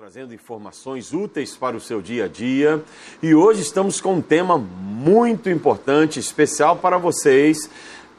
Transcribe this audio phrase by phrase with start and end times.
[0.00, 2.82] trazendo informações úteis para o seu dia a dia.
[3.22, 7.68] E hoje estamos com um tema muito importante, especial para vocês,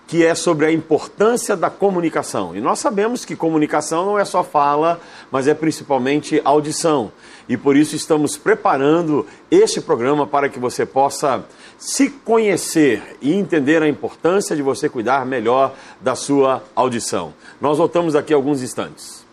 [0.05, 2.55] que é sobre a importância da comunicação.
[2.55, 7.11] E nós sabemos que comunicação não é só fala, mas é principalmente audição.
[7.49, 11.43] E por isso estamos preparando este programa para que você possa
[11.79, 17.33] se conhecer e entender a importância de você cuidar melhor da sua audição.
[17.59, 19.30] Nós voltamos daqui a alguns instantes.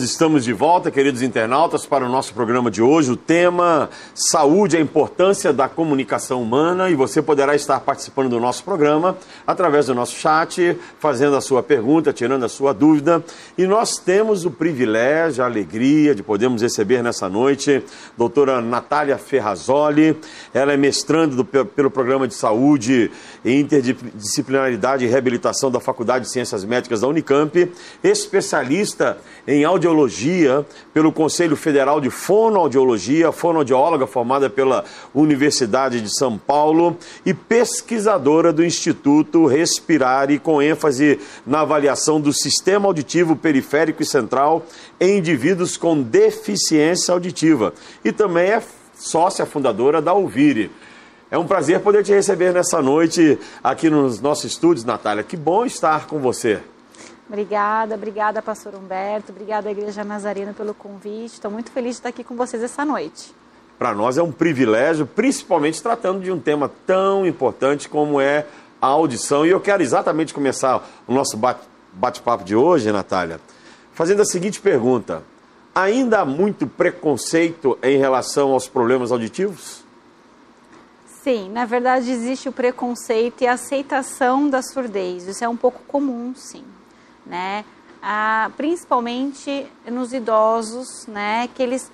[0.00, 3.10] Nós estamos de volta, queridos internautas, para o nosso programa de hoje.
[3.10, 6.88] O tema Saúde, a importância da comunicação humana.
[6.88, 9.14] E você poderá estar participando do nosso programa
[9.46, 13.22] através do nosso chat, fazendo a sua pergunta, tirando a sua dúvida.
[13.58, 17.84] E nós temos o privilégio, a alegria de podermos receber nessa noite
[18.16, 20.16] doutora Natália Ferrazoli.
[20.54, 23.10] Ela é mestrando do, pelo Programa de Saúde
[23.44, 27.70] e Interdisciplinaridade e Reabilitação da Faculdade de Ciências Médicas da Unicamp,
[28.02, 36.96] especialista em audiologia pelo Conselho Federal de Fonoaudiologia, fonoaudióloga formada pela Universidade de São Paulo
[37.24, 44.64] e pesquisadora do Instituto Respirare, com ênfase na avaliação do sistema auditivo periférico e central
[45.00, 47.72] em indivíduos com deficiência auditiva.
[48.04, 48.62] E também é
[48.98, 50.70] sócia fundadora da Ouvire.
[51.30, 55.22] É um prazer poder te receber nessa noite aqui nos nossos estúdios, Natália.
[55.22, 56.60] Que bom estar com você.
[57.28, 61.34] Obrigada, obrigada, pastor Humberto, obrigada, Igreja Nazarena, pelo convite.
[61.34, 63.32] Estou muito feliz de estar aqui com vocês essa noite.
[63.78, 68.44] Para nós é um privilégio, principalmente tratando de um tema tão importante como é
[68.82, 69.46] a audição.
[69.46, 71.38] E eu quero exatamente começar o nosso
[71.92, 73.40] bate-papo de hoje, Natália,
[73.92, 75.22] fazendo a seguinte pergunta:
[75.72, 79.79] ainda há muito preconceito em relação aos problemas auditivos?
[81.22, 85.26] Sim, na verdade existe o preconceito e a aceitação da surdez.
[85.26, 86.64] Isso é um pouco comum, sim
[87.30, 87.64] né?
[88.02, 91.48] Ah, principalmente nos idosos, né?
[91.54, 91.90] Que eles,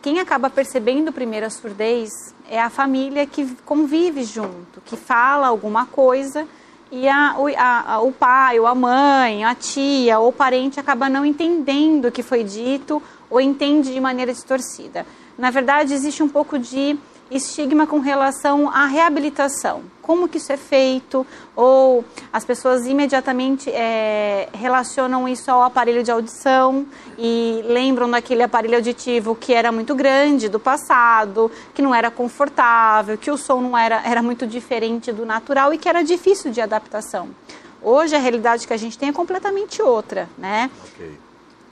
[0.00, 5.86] quem acaba percebendo primeiro a surdez é a família que convive junto, que fala alguma
[5.86, 6.46] coisa
[6.90, 11.24] e a, a, o pai, ou a mãe, a tia ou o parente acaba não
[11.24, 15.06] entendendo o que foi dito ou entende de maneira distorcida.
[15.36, 16.98] Na verdade, existe um pouco de
[17.30, 19.82] estigma com relação à reabilitação.
[20.00, 21.26] Como que isso é feito?
[21.54, 26.86] Ou as pessoas imediatamente é, relacionam isso ao aparelho de audição
[27.18, 33.18] e lembram daquele aparelho auditivo que era muito grande do passado, que não era confortável,
[33.18, 36.60] que o som não era, era muito diferente do natural e que era difícil de
[36.60, 37.28] adaptação.
[37.82, 40.70] Hoje a realidade que a gente tem é completamente outra, né?
[40.94, 41.27] Okay.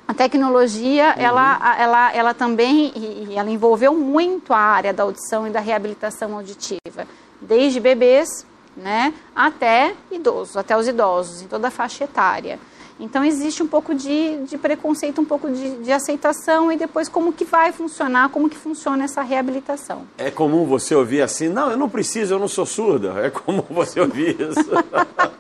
[0.09, 1.23] A tecnologia, uhum.
[1.23, 6.35] ela, ela, ela também, e ela envolveu muito a área da audição e da reabilitação
[6.35, 7.07] auditiva,
[7.41, 8.47] desde bebês,
[8.77, 12.59] né, até idosos, até os idosos, em toda a faixa etária.
[12.99, 17.31] Então existe um pouco de, de preconceito, um pouco de, de, aceitação e depois como
[17.31, 20.07] que vai funcionar, como que funciona essa reabilitação.
[20.17, 23.15] É comum você ouvir assim, não, eu não preciso, eu não sou surda.
[23.23, 24.71] É comum você ouvir isso.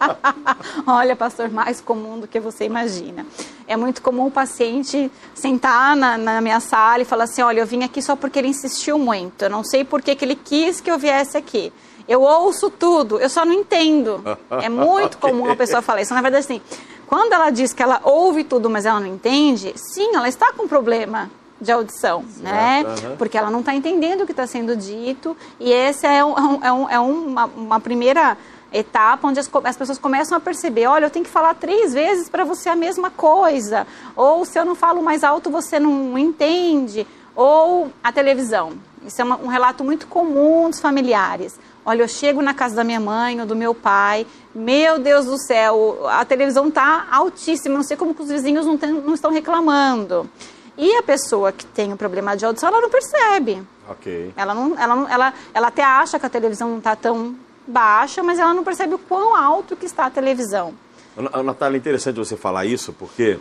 [0.86, 3.26] Olha, pastor, mais comum do que você imagina.
[3.66, 7.66] É muito comum o paciente sentar na, na minha sala e falar assim, olha, eu
[7.66, 10.80] vim aqui só porque ele insistiu muito, eu não sei por que, que ele quis
[10.80, 11.72] que eu viesse aqui.
[12.08, 14.22] Eu ouço tudo, eu só não entendo.
[14.62, 16.14] É muito comum a pessoa falar isso.
[16.14, 16.62] Na verdade, assim,
[17.06, 20.66] quando ela diz que ela ouve tudo, mas ela não entende, sim, ela está com
[20.66, 21.30] problema
[21.60, 22.84] de audição, certo, né?
[23.08, 23.16] Uhum.
[23.16, 26.72] Porque ela não está entendendo o que está sendo dito e essa é, um, é,
[26.72, 28.36] um, é uma, uma, primeira
[28.72, 32.28] etapa onde as, as, pessoas começam a perceber, olha, eu tenho que falar três vezes
[32.28, 37.06] para você a mesma coisa, ou se eu não falo mais alto você não entende,
[37.36, 38.72] ou a televisão.
[39.06, 41.56] Isso é uma, um relato muito comum dos familiares.
[41.84, 45.38] Olha, eu chego na casa da minha mãe ou do meu pai, meu Deus do
[45.38, 49.30] céu, a televisão está altíssima, não sei como que os vizinhos não, tem, não estão
[49.30, 50.28] reclamando.
[50.76, 53.62] E a pessoa que tem um problema de audição, ela não percebe.
[53.88, 54.32] Ok.
[54.36, 58.22] Ela, não, ela, não, ela, ela até acha que a televisão não está tão baixa,
[58.22, 60.74] mas ela não percebe o quão alto que está a televisão.
[61.16, 63.38] Natália, é interessante você falar isso, porque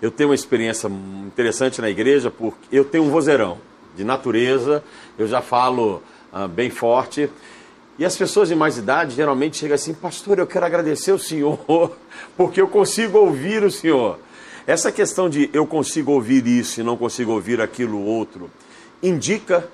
[0.00, 0.88] eu tenho uma experiência
[1.26, 3.58] interessante na igreja, porque eu tenho um vozeirão
[3.94, 4.82] de natureza,
[5.18, 6.02] eu já falo
[6.32, 7.28] ah, bem forte,
[7.98, 11.58] e as pessoas de mais idade geralmente chegam assim, pastor, eu quero agradecer o senhor,
[12.36, 14.18] porque eu consigo ouvir o senhor.
[14.66, 18.50] Essa questão de eu consigo ouvir isso e não consigo ouvir aquilo outro,
[19.02, 19.68] indica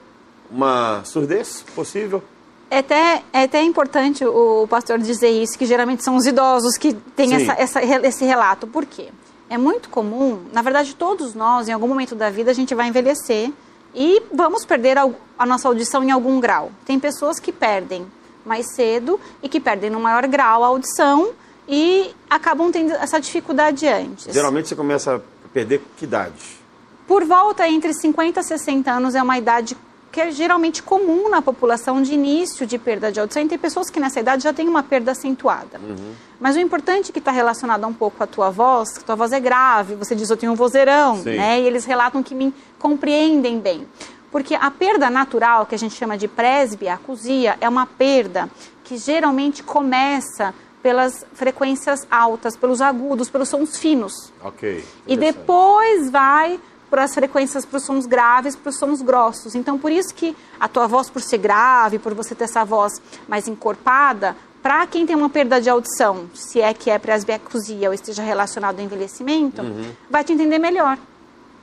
[0.50, 2.22] uma surdez possível?
[2.70, 6.94] É até, é até importante o pastor dizer isso, que geralmente são os idosos que
[7.14, 8.66] têm essa, essa, esse relato.
[8.66, 9.08] Por quê?
[9.48, 12.88] É muito comum, na verdade, todos nós, em algum momento da vida, a gente vai
[12.88, 13.52] envelhecer
[13.94, 16.72] e vamos perder a, nossa audição em algum grau.
[16.84, 18.06] Tem pessoas que perdem
[18.44, 21.30] mais cedo e que perdem no maior grau a audição
[21.68, 24.32] e acabam tendo essa dificuldade antes.
[24.32, 25.20] Geralmente você começa a
[25.52, 26.58] perder que idade?
[27.06, 29.76] Por volta entre 50 e 60 anos é uma idade
[30.14, 33.42] que é geralmente comum na população de início de perda de audição.
[33.42, 35.80] E tem pessoas que nessa idade já têm uma perda acentuada.
[35.82, 36.12] Uhum.
[36.38, 39.16] Mas o importante é que está relacionado um pouco com a tua voz, que tua
[39.16, 41.36] voz é grave, você diz eu tenho um vozeirão, Sim.
[41.36, 41.60] né?
[41.60, 43.88] E eles relatam que me compreendem bem.
[44.30, 48.48] Porque a perda natural, que a gente chama de presbiacusia, é uma perda
[48.84, 54.32] que geralmente começa pelas frequências altas, pelos agudos, pelos sons finos.
[54.40, 54.84] Ok.
[55.08, 56.60] E depois vai
[56.94, 59.56] para as frequências para os sons graves, para os sons grossos.
[59.56, 63.02] Então, por isso que a tua voz, por ser grave, por você ter essa voz
[63.26, 67.94] mais encorpada, para quem tem uma perda de audição, se é que é presbiacusia ou
[67.94, 69.90] esteja relacionado ao envelhecimento, uhum.
[70.08, 70.96] vai te entender melhor.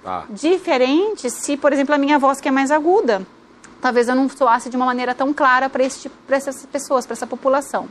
[0.06, 0.26] Ah.
[0.30, 3.26] Diferente se, por exemplo, a minha voz que é mais aguda,
[3.80, 5.82] talvez eu não soasse de uma maneira tão clara para
[6.36, 7.88] essas pessoas, para essa população.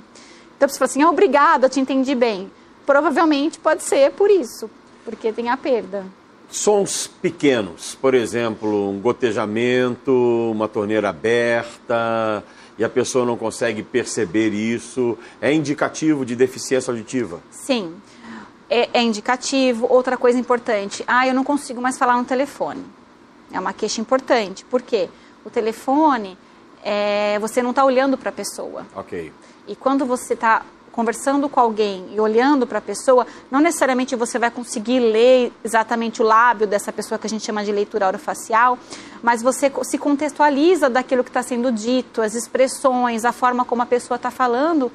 [0.59, 2.53] Então, você fala assim, obrigada, te entendi bem.
[2.85, 4.71] Provavelmente pode ser por isso,
[5.07, 6.20] porque tem a perda.
[6.51, 10.13] Sons pequenos, por exemplo, um gotejamento,
[10.51, 12.43] uma torneira aberta,
[12.77, 17.41] e a pessoa não consegue perceber isso, é indicativo de deficiência auditiva?
[17.51, 17.95] Sim,
[18.69, 19.87] é, é indicativo.
[19.89, 22.85] Outra coisa importante, ah, eu não consigo mais falar no telefone.
[23.53, 24.65] É uma queixa importante.
[24.65, 25.09] Por quê?
[25.45, 26.39] O telefone,
[26.83, 28.87] é, você não está olhando para a pessoa.
[28.95, 29.33] Ok.
[29.69, 30.63] E quando você está
[30.93, 36.21] conversando com alguém e olhando para a pessoa, não necessariamente você vai conseguir ler exatamente
[36.21, 38.79] o lábio dessa pessoa que a gente chama de leitura orofacial,
[39.23, 43.87] mas você se contextualiza daquilo que está sendo dito, as expressões, a forma como a
[43.87, 44.91] pessoa está falando,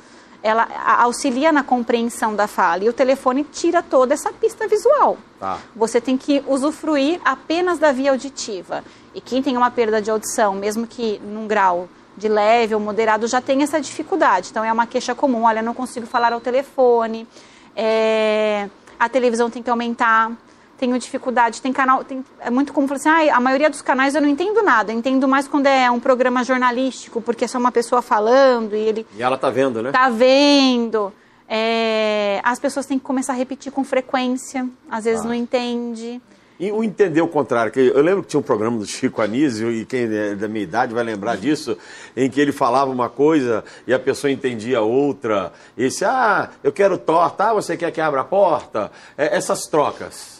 [0.45, 0.67] ela
[1.01, 2.83] auxilia na compreensão da fala.
[2.83, 5.17] E o telefone tira toda essa pista visual.
[5.39, 5.57] Tá.
[5.75, 8.83] Você tem que usufruir apenas da via auditiva.
[9.15, 13.27] E quem tem uma perda de audição, mesmo que num grau de leve ou moderado
[13.27, 14.49] já tem essa dificuldade.
[14.51, 17.27] Então é uma queixa comum, olha, não consigo falar ao telefone,
[17.75, 18.69] é,
[18.99, 20.31] a televisão tem que aumentar,
[20.77, 24.15] tenho dificuldade, tem canal, tem, é muito comum falar assim, ah, a maioria dos canais
[24.15, 27.57] eu não entendo nada, eu entendo mais quando é um programa jornalístico, porque é só
[27.57, 29.07] uma pessoa falando e ele...
[29.15, 29.91] E ela tá vendo, né?
[29.91, 31.13] Tá vendo.
[31.47, 35.27] É, as pessoas têm que começar a repetir com frequência, às vezes ah.
[35.27, 36.21] não entende.
[36.59, 39.71] E o entender o contrário, que eu lembro que tinha um programa do Chico Anísio,
[39.71, 41.77] e quem é da minha idade vai lembrar disso,
[42.15, 45.51] em que ele falava uma coisa e a pessoa entendia outra.
[45.77, 48.89] E disse, ah, eu quero torta, ah, você quer que abra a porta?
[49.17, 50.35] É, essas trocas.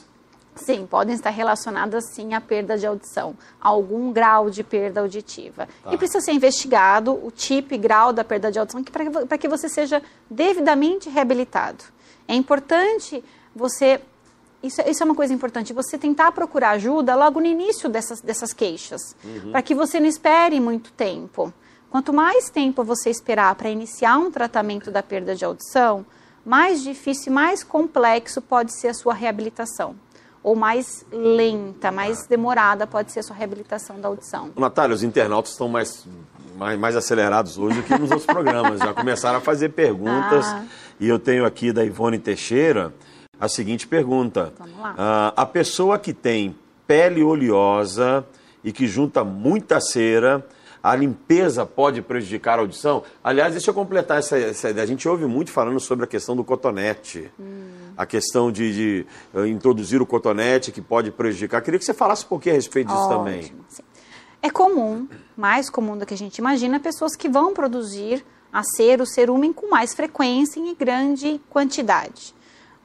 [0.56, 5.68] Sim, podem estar relacionadas sim à perda de audição, a algum grau de perda auditiva.
[5.84, 5.94] Tá.
[5.94, 8.82] E precisa ser investigado o tipo e grau da perda de audição
[9.28, 11.84] para que você seja devidamente reabilitado.
[12.26, 13.22] É importante
[13.54, 14.00] você
[14.66, 18.54] isso, isso, é uma coisa importante, você tentar procurar ajuda logo no início dessas, dessas
[18.54, 19.52] queixas, uhum.
[19.52, 21.54] para que você não espere muito tempo.
[21.90, 26.06] Quanto mais tempo você esperar para iniciar um tratamento da perda de audição,
[26.46, 29.96] mais difícil e mais complexo pode ser a sua reabilitação.
[30.44, 34.52] Ou mais lenta, mais demorada pode ser a sua reabilitação da audição.
[34.56, 36.06] Natália, os internautas estão mais,
[36.56, 38.80] mais, mais acelerados hoje do que nos outros programas.
[38.80, 40.46] Já começaram a fazer perguntas.
[40.46, 40.64] Ah.
[41.00, 42.94] E eu tenho aqui da Ivone Teixeira
[43.40, 44.54] a seguinte pergunta:
[44.98, 46.56] ah, A pessoa que tem
[46.88, 48.26] pele oleosa
[48.64, 50.46] e que junta muita cera,
[50.82, 53.04] a limpeza pode prejudicar a audição?
[53.24, 54.84] Aliás, deixa eu completar essa, essa ideia.
[54.84, 57.32] A gente ouve muito falando sobre a questão do cotonete.
[57.40, 57.94] Hum.
[57.98, 61.62] A questão de, de uh, introduzir o cotonete que pode prejudicar.
[61.62, 63.18] Queria que você falasse um pouquinho a respeito disso Ótimo.
[63.18, 63.54] também.
[64.44, 68.24] É comum, mais comum do que a gente imagina, pessoas que vão produzir
[68.54, 72.35] a cera, o cerumen com mais frequência e em grande quantidade.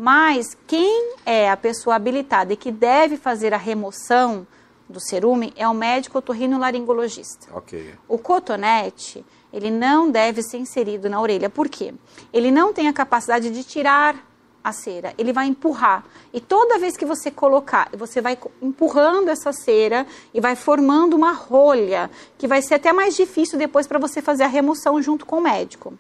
[0.03, 4.47] Mas quem é a pessoa habilitada e que deve fazer a remoção
[4.89, 7.49] do cerume é o médico otorrinolaringologista.
[7.53, 7.97] Ok.
[8.09, 11.51] O cotonete, ele não deve ser inserido na orelha.
[11.51, 11.93] Por quê?
[12.33, 14.27] Ele não tem a capacidade de tirar
[14.65, 16.03] a cera, ele vai empurrar.
[16.33, 21.33] E toda vez que você colocar, você vai empurrando essa cera e vai formando uma
[21.33, 25.37] rolha, que vai ser até mais difícil depois para você fazer a remoção junto com
[25.37, 25.93] o médico.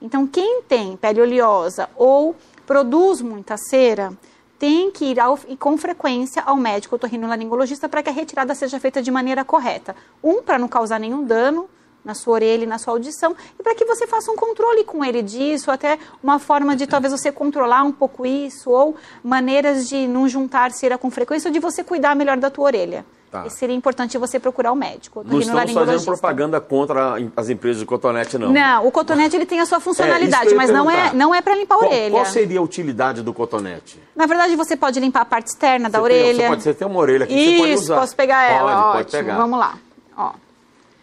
[0.00, 2.36] Então, quem tem pele oleosa ou
[2.68, 4.12] produz muita cera,
[4.58, 9.00] tem que ir ao, com frequência ao médico otorrinolaringologista para que a retirada seja feita
[9.00, 9.96] de maneira correta.
[10.22, 11.66] Um, para não causar nenhum dano
[12.04, 15.02] na sua orelha e na sua audição, e para que você faça um controle com
[15.02, 20.06] ele disso, até uma forma de talvez você controlar um pouco isso, ou maneiras de
[20.06, 23.04] não juntar cera com frequência, ou de você cuidar melhor da tua orelha.
[23.30, 23.44] Tá.
[23.46, 25.22] E seria importante você procurar o médico.
[25.22, 28.50] Não estamos fazendo propaganda contra as empresas de cotonete, não.
[28.50, 31.54] Não, o cotonete ele tem a sua funcionalidade, é, mas não é, não é para
[31.54, 32.10] limpar a qual, orelha.
[32.10, 34.00] Qual seria a utilidade do cotonete?
[34.16, 36.38] Na verdade, você pode limpar a parte externa da você orelha.
[36.38, 38.00] Tem, você pode ter uma orelha aqui Isso, você pode usar.
[38.00, 38.92] posso pegar ela, pode, ótimo.
[38.92, 39.36] Pode pegar.
[39.36, 39.78] Vamos lá.
[40.16, 40.32] Ó.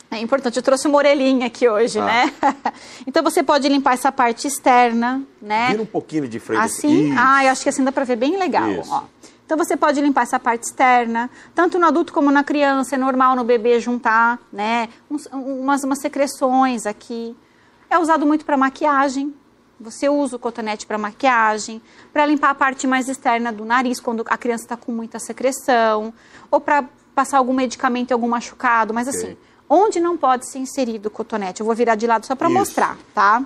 [0.10, 2.05] É importante, eu trouxe uma orelhinha aqui hoje, ah.
[2.05, 2.34] né?
[3.05, 5.70] então você pode limpar essa parte externa, né?
[5.70, 6.62] Vira um pouquinho de frente.
[6.62, 7.10] Assim?
[7.10, 7.20] Isso.
[7.20, 8.91] Ah, eu acho que assim dá para ver bem legal, Isso.
[8.91, 9.03] ó.
[9.45, 13.35] Então você pode limpar essa parte externa, tanto no adulto como na criança, é normal
[13.35, 14.89] no bebê juntar, né?
[15.09, 17.35] Umas, umas secreções aqui.
[17.89, 19.33] É usado muito para maquiagem.
[19.79, 24.23] Você usa o cotonete para maquiagem, para limpar a parte mais externa do nariz quando
[24.27, 26.13] a criança está com muita secreção,
[26.49, 29.19] ou para passar algum medicamento em algum machucado, mas okay.
[29.19, 29.37] assim,
[29.69, 31.59] onde não pode ser inserido o cotonete?
[31.59, 33.43] Eu vou virar de lado só para mostrar, tá?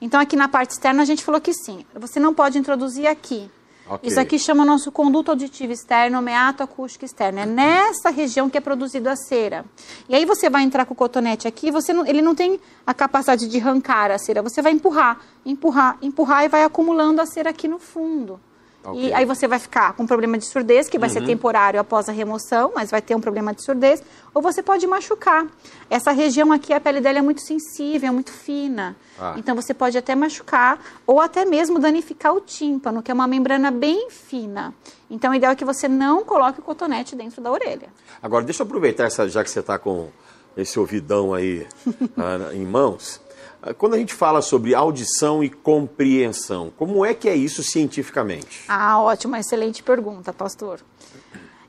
[0.00, 1.84] Então aqui na parte externa a gente falou que sim.
[1.94, 3.50] Você não pode introduzir aqui,
[3.86, 4.08] Okay.
[4.08, 7.40] Isso aqui chama nosso conduto auditivo externo, meato acústico externo.
[7.40, 9.64] É nessa região que é produzida a cera.
[10.08, 12.94] E aí você vai entrar com o cotonete aqui, você não, ele não tem a
[12.94, 14.40] capacidade de arrancar a cera.
[14.40, 18.40] Você vai empurrar, empurrar, empurrar e vai acumulando a cera aqui no fundo.
[18.84, 19.08] Okay.
[19.08, 21.14] E aí você vai ficar com problema de surdez, que vai uhum.
[21.14, 24.02] ser temporário após a remoção, mas vai ter um problema de surdez,
[24.34, 25.46] ou você pode machucar.
[25.88, 28.94] Essa região aqui, a pele dela é muito sensível, é muito fina.
[29.18, 29.34] Ah.
[29.38, 33.70] Então você pode até machucar, ou até mesmo danificar o tímpano, que é uma membrana
[33.70, 34.74] bem fina.
[35.10, 37.88] Então o ideal é que você não coloque o cotonete dentro da orelha.
[38.22, 40.08] Agora, deixa eu aproveitar, essa, já que você está com
[40.56, 41.66] esse ouvidão aí
[42.18, 43.23] ah, em mãos.
[43.64, 48.62] Ah, quando a gente fala sobre audição e compreensão, como é que é isso cientificamente?
[48.68, 50.80] Ah, ótima, excelente pergunta, pastor.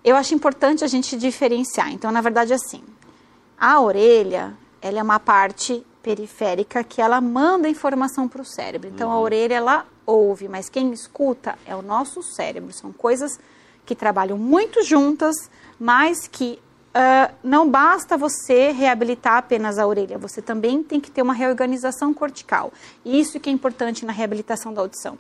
[0.04, 1.92] Eu acho importante a gente diferenciar.
[1.94, 2.84] Então, na verdade, assim,
[3.58, 8.90] a orelha, ela é uma parte periférica que ela manda informação para o cérebro.
[8.94, 9.16] Então, uhum.
[9.16, 12.74] a orelha, ela ouve, mas quem escuta é o nosso cérebro.
[12.74, 13.40] São coisas
[13.86, 15.50] que trabalham muito juntas,
[15.80, 16.60] mas que
[16.96, 22.14] Uh, não basta você reabilitar apenas a orelha, você também tem que ter uma reorganização
[22.14, 22.72] cortical.
[23.04, 25.18] Isso que é importante na reabilitação da audição.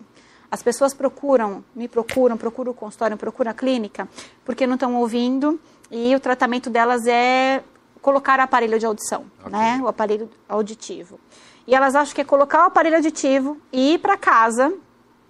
[0.49, 4.07] As pessoas procuram, me procuram, procuram o consultório, procuram a clínica,
[4.45, 5.59] porque não estão ouvindo
[5.91, 7.61] e o tratamento delas é
[8.01, 9.51] colocar aparelho de audição, okay.
[9.51, 9.81] né?
[9.83, 11.19] O aparelho auditivo.
[11.67, 14.71] E elas acham que é colocar o aparelho auditivo e ir para casa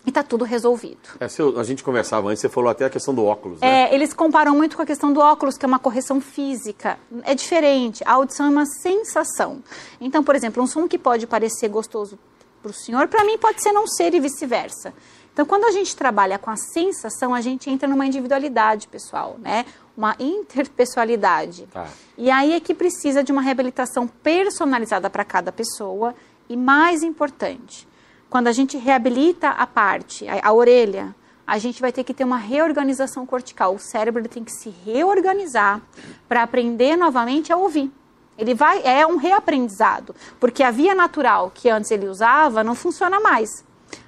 [0.05, 1.09] e está tudo resolvido.
[1.19, 1.25] É,
[1.59, 3.89] a gente conversava antes, você falou até a questão do óculos, né?
[3.89, 6.99] É, eles comparam muito com a questão do óculos, que é uma correção física.
[7.23, 9.63] É diferente, a audição é uma sensação.
[9.99, 12.19] Então, por exemplo, um som que pode parecer gostoso
[12.61, 14.93] para o senhor, para mim pode ser não ser e vice-versa.
[15.33, 19.65] Então, quando a gente trabalha com a sensação, a gente entra numa individualidade pessoal, né?
[19.97, 21.67] Uma interpessoalidade.
[21.73, 21.87] Tá.
[22.17, 26.15] E aí é que precisa de uma reabilitação personalizada para cada pessoa
[26.47, 27.85] e mais importante,
[28.35, 31.15] quando a gente reabilita a parte, a, a orelha,
[31.47, 33.73] a gente vai ter que ter uma reorganização cortical.
[33.73, 35.81] O cérebro tem que se reorganizar
[36.27, 37.89] para aprender novamente a ouvir.
[38.37, 43.21] Ele vai é um reaprendizado, porque a via natural que antes ele usava não funciona
[43.21, 43.63] mais.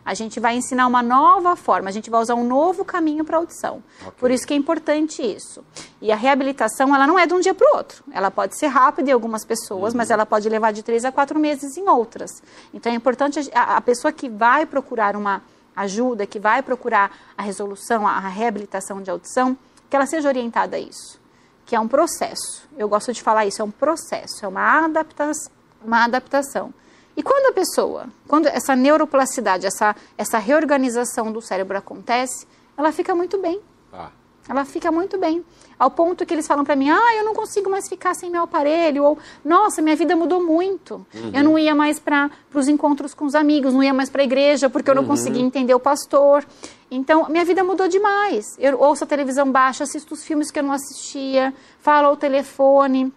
[0.05, 3.37] A gente vai ensinar uma nova forma, a gente vai usar um novo caminho para
[3.37, 3.83] audição.
[4.01, 4.13] Okay.
[4.17, 5.63] Por isso que é importante isso.
[6.01, 8.03] E a reabilitação, ela não é de um dia para o outro.
[8.11, 9.97] Ela pode ser rápida em algumas pessoas, uhum.
[9.97, 12.31] mas ela pode levar de três a quatro meses em outras.
[12.73, 15.41] Então é importante a, a pessoa que vai procurar uma
[15.75, 19.55] ajuda, que vai procurar a resolução, a reabilitação de audição,
[19.89, 21.19] que ela seja orientada a isso.
[21.65, 22.67] Que é um processo.
[22.77, 25.51] Eu gosto de falar isso, é um processo, é uma adaptação.
[25.83, 26.73] Uma adaptação.
[27.17, 32.45] E quando a pessoa, quando essa neuroplasticidade, essa, essa reorganização do cérebro acontece,
[32.77, 33.59] ela fica muito bem.
[33.91, 34.11] Ah.
[34.47, 35.43] Ela fica muito bem.
[35.79, 38.43] Ao ponto que eles falam para mim, ah, eu não consigo mais ficar sem meu
[38.43, 41.05] aparelho, ou, nossa, minha vida mudou muito.
[41.13, 41.31] Uhum.
[41.33, 44.25] Eu não ia mais para os encontros com os amigos, não ia mais para a
[44.25, 45.09] igreja, porque eu não uhum.
[45.09, 46.45] conseguia entender o pastor.
[46.89, 48.45] Então, minha vida mudou demais.
[48.59, 53.11] Eu ouço a televisão baixa, assisto os filmes que eu não assistia, falo ao telefone.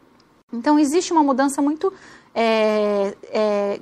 [0.50, 1.92] Então, existe uma mudança muito
[2.34, 3.80] é, é,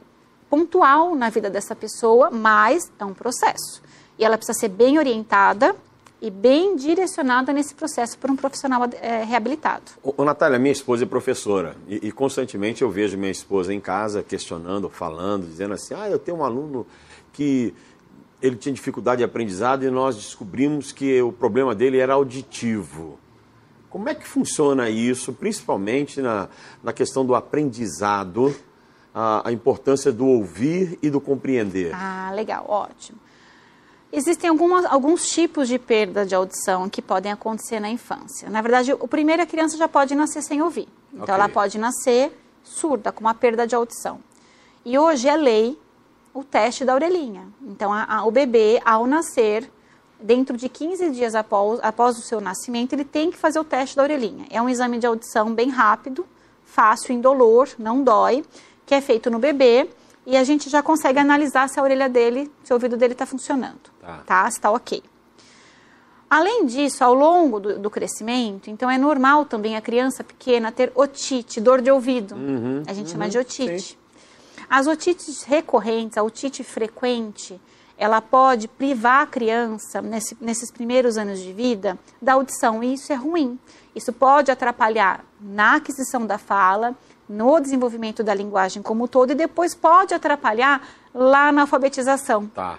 [0.48, 3.82] pontual na vida dessa pessoa, mas é um processo.
[4.18, 5.74] E ela precisa ser bem orientada
[6.20, 9.84] e bem direcionada nesse processo por um profissional é, reabilitado.
[10.02, 14.22] Ô, Natália, minha esposa é professora e, e, constantemente eu vejo minha esposa em casa
[14.22, 16.86] questionando, falando, dizendo assim, ah, eu tenho um aluno
[17.32, 17.72] que
[18.42, 23.18] ele tinha dificuldade de aprendizado e nós descobrimos que o problema dele era auditivo.
[23.88, 26.48] Como é que funciona isso, principalmente na,
[26.82, 28.54] na questão do aprendizado,
[29.20, 31.90] a, a importância do ouvir e do compreender?
[31.92, 33.18] Ah, legal, ótimo.
[34.12, 38.48] Existem algumas, alguns tipos de perda de audição que podem acontecer na infância.
[38.48, 40.88] Na verdade, o primeiro a criança já pode nascer sem ouvir.
[41.12, 41.34] Então, okay.
[41.34, 42.32] ela pode nascer
[42.62, 44.20] surda, com uma perda de audição.
[44.84, 45.76] E hoje é lei
[46.32, 47.48] o teste da orelhinha.
[47.60, 49.68] Então, a, a, o bebê, ao nascer,
[50.20, 53.96] dentro de 15 dias após, após o seu nascimento, ele tem que fazer o teste
[53.96, 54.46] da orelhinha.
[54.48, 56.24] É um exame de audição bem rápido,
[56.64, 58.44] fácil, indolor, não dói,
[58.88, 59.86] que é feito no bebê
[60.26, 63.26] e a gente já consegue analisar se a orelha dele, se o ouvido dele está
[63.26, 64.22] funcionando, tá.
[64.26, 64.50] tá?
[64.50, 65.02] Se está ok.
[66.28, 70.90] Além disso, ao longo do, do, crescimento, então é normal também a criança pequena ter
[70.94, 72.34] otite, dor de ouvido.
[72.34, 73.90] Uhum, a gente uhum, chama de otite.
[73.90, 73.96] Sim.
[74.70, 77.60] As otites recorrentes, a otite frequente,
[77.96, 83.12] ela pode privar a criança, nesse, nesses primeiros anos de vida, da audição, e isso
[83.12, 83.58] é ruim.
[83.94, 86.96] Isso pode atrapalhar na aquisição da fala,
[87.28, 92.46] no desenvolvimento da linguagem como um todo, e depois pode atrapalhar lá na alfabetização.
[92.46, 92.78] Tá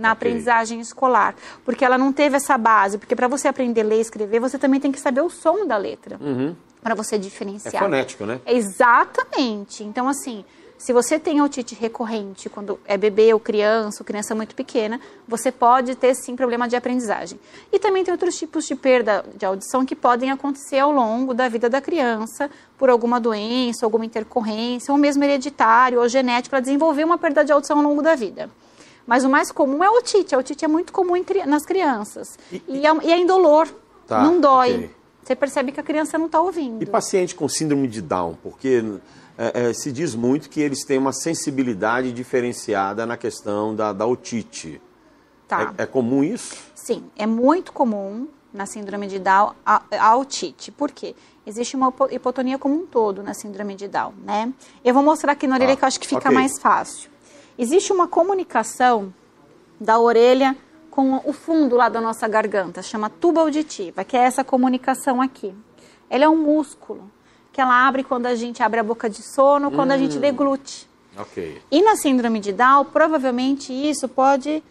[0.00, 0.30] na okay.
[0.30, 4.00] aprendizagem escolar, porque ela não teve essa base, porque para você aprender a ler e
[4.00, 6.56] escrever, você também tem que saber o som da letra, uhum.
[6.82, 7.74] para você diferenciar.
[7.74, 8.40] É fonético, né?
[8.46, 9.84] Exatamente.
[9.84, 10.42] Então, assim,
[10.80, 15.52] se você tem otite recorrente quando é bebê ou criança, ou criança muito pequena, você
[15.52, 17.38] pode ter sim problema de aprendizagem.
[17.70, 21.50] E também tem outros tipos de perda de audição que podem acontecer ao longo da
[21.50, 27.04] vida da criança por alguma doença, alguma intercorrência, ou mesmo hereditário ou genético, para desenvolver
[27.04, 28.48] uma perda de audição ao longo da vida.
[29.06, 30.34] Mas o mais comum é o otite.
[30.34, 31.12] A otite é muito comum
[31.46, 32.38] nas crianças.
[32.50, 33.68] E, e, é, e é indolor,
[34.06, 34.76] tá, não dói.
[34.76, 34.90] Okay.
[35.22, 36.82] Você percebe que a criança não está ouvindo.
[36.82, 38.82] E paciente com síndrome de Down, porque
[39.40, 44.04] é, é, se diz muito que eles têm uma sensibilidade diferenciada na questão da, da
[44.04, 44.82] otite.
[45.48, 45.72] Tá.
[45.78, 46.54] É, é, comum isso?
[46.74, 50.70] Sim, é muito comum na síndrome de Down a, a otite.
[50.70, 51.16] Por quê?
[51.46, 54.52] Existe uma hipotonia como um todo na síndrome de Down, né?
[54.84, 56.34] Eu vou mostrar aqui na orelha ah, que eu acho que fica okay.
[56.34, 57.10] mais fácil.
[57.58, 59.12] Existe uma comunicação
[59.80, 60.54] da orelha
[60.90, 65.54] com o fundo lá da nossa garganta, chama tuba auditiva, que é essa comunicação aqui.
[66.10, 67.10] Ela é um músculo
[67.52, 69.94] que ela abre quando a gente abre a boca de sono, quando hum.
[69.94, 70.20] a gente hum.
[70.20, 70.88] deglute.
[71.16, 71.60] Ok.
[71.70, 74.62] E na síndrome de Down, provavelmente isso pode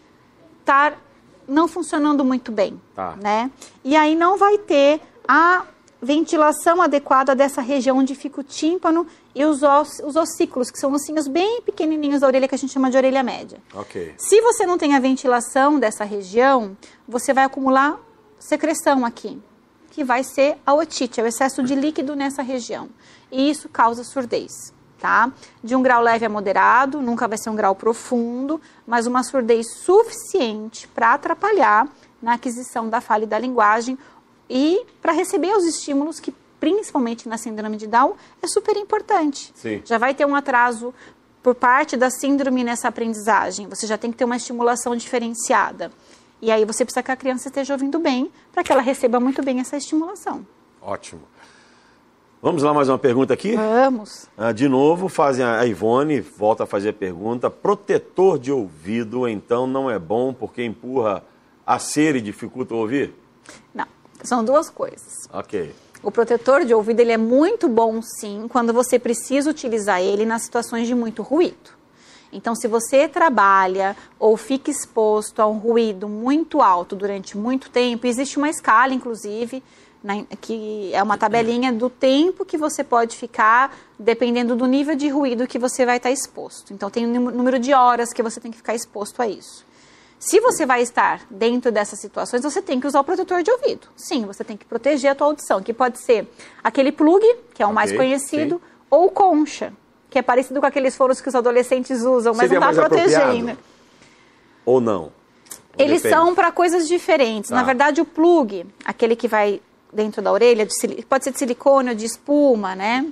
[0.60, 0.98] estar
[1.46, 3.16] não funcionando muito bem, tá.
[3.20, 3.50] né?
[3.84, 5.64] E aí não vai ter a
[6.00, 10.92] ventilação adequada dessa região onde fica o tímpano e os, os, os ossículos, que são
[10.92, 13.58] ossinhos bem pequenininhos da orelha que a gente chama de orelha média.
[13.74, 14.14] Ok.
[14.16, 18.00] Se você não tem a ventilação dessa região, você vai acumular
[18.38, 19.38] secreção aqui
[20.00, 22.88] que vai ser a otite, é o excesso de líquido nessa região.
[23.30, 25.30] E isso causa surdez, tá?
[25.62, 29.66] De um grau leve a moderado, nunca vai ser um grau profundo, mas uma surdez
[29.84, 31.86] suficiente para atrapalhar
[32.22, 33.98] na aquisição da fala e da linguagem
[34.48, 39.52] e para receber os estímulos que, principalmente na síndrome de Down, é super importante.
[39.54, 39.82] Sim.
[39.84, 40.94] Já vai ter um atraso
[41.42, 43.68] por parte da síndrome nessa aprendizagem.
[43.68, 45.92] Você já tem que ter uma estimulação diferenciada.
[46.42, 49.42] E aí você precisa que a criança esteja ouvindo bem para que ela receba muito
[49.42, 50.46] bem essa estimulação.
[50.80, 51.22] Ótimo.
[52.42, 53.54] Vamos lá mais uma pergunta aqui?
[53.54, 54.26] Vamos.
[54.38, 57.50] Ah, de novo, fazem a Ivone, volta a fazer a pergunta.
[57.50, 61.22] Protetor de ouvido, então, não é bom porque empurra
[61.66, 63.14] a cera e dificulta ouvir?
[63.74, 63.86] Não,
[64.22, 65.28] são duas coisas.
[65.30, 65.74] Ok.
[66.02, 70.40] O protetor de ouvido ele é muito bom, sim, quando você precisa utilizar ele nas
[70.40, 71.78] situações de muito ruído.
[72.32, 78.06] Então, se você trabalha ou fica exposto a um ruído muito alto durante muito tempo,
[78.06, 79.62] existe uma escala, inclusive,
[80.02, 85.08] né, que é uma tabelinha do tempo que você pode ficar, dependendo do nível de
[85.08, 86.72] ruído que você vai estar exposto.
[86.72, 89.68] Então, tem um número de horas que você tem que ficar exposto a isso.
[90.18, 93.88] Se você vai estar dentro dessas situações, você tem que usar o protetor de ouvido.
[93.96, 96.30] Sim, você tem que proteger a tua audição, que pode ser
[96.62, 98.72] aquele plug, que é o okay, mais conhecido, sim.
[98.90, 99.72] ou concha
[100.10, 103.56] que é parecido com aqueles foros que os adolescentes usam, mas Seria não está protegendo.
[104.66, 105.12] Ou não?
[105.78, 106.22] Eles depende.
[106.22, 107.50] são para coisas diferentes.
[107.50, 107.56] Tá.
[107.56, 109.60] Na verdade, o plug, aquele que vai
[109.92, 113.06] dentro da orelha, de, pode ser de silicone ou de espuma, né?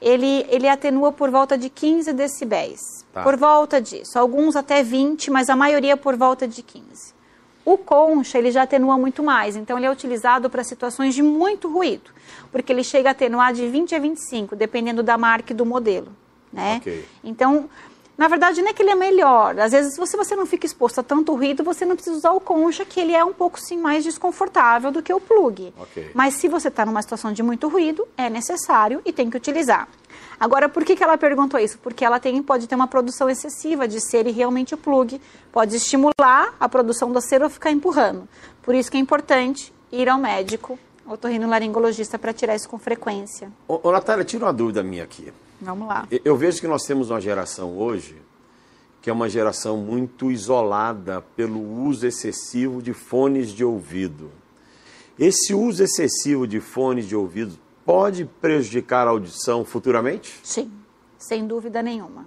[0.00, 2.80] Ele, ele atenua por volta de 15 decibéis.
[3.12, 3.22] Tá.
[3.22, 4.18] Por volta disso.
[4.18, 7.14] Alguns até 20, mas a maioria por volta de 15.
[7.64, 11.66] O concha, ele já atenua muito mais, então ele é utilizado para situações de muito
[11.72, 12.10] ruído,
[12.52, 16.14] porque ele chega a atenuar de 20 a 25, dependendo da marca e do modelo
[16.54, 16.78] né?
[16.78, 17.04] Okay.
[17.22, 17.68] Então,
[18.16, 19.58] na verdade, não é que ele é melhor.
[19.58, 22.40] Às vezes, se você não fica exposto a tanto ruído, você não precisa usar o
[22.40, 25.74] concha, que ele é um pouco sim mais desconfortável do que o plug.
[25.76, 26.10] Okay.
[26.14, 29.88] Mas se você está numa situação de muito ruído, é necessário e tem que utilizar.
[30.38, 31.78] Agora, por que, que ela perguntou isso?
[31.78, 35.20] Porque ela tem, pode ter uma produção excessiva de cera e realmente o plug
[35.52, 38.28] pode estimular a produção da cera ou ficar empurrando.
[38.62, 43.50] Por isso que é importante ir ao médico, otorrinolaringologista, para tirar isso com frequência.
[43.68, 45.32] Ô, ô Natália, tira uma dúvida minha aqui.
[45.60, 46.06] Vamos lá.
[46.24, 48.16] Eu vejo que nós temos uma geração hoje
[49.04, 54.30] que é uma geração muito isolada pelo uso excessivo de fones de ouvido.
[55.18, 60.40] Esse uso excessivo de fones de ouvido pode prejudicar a audição futuramente?
[60.42, 60.72] Sim,
[61.18, 62.24] sem dúvida nenhuma.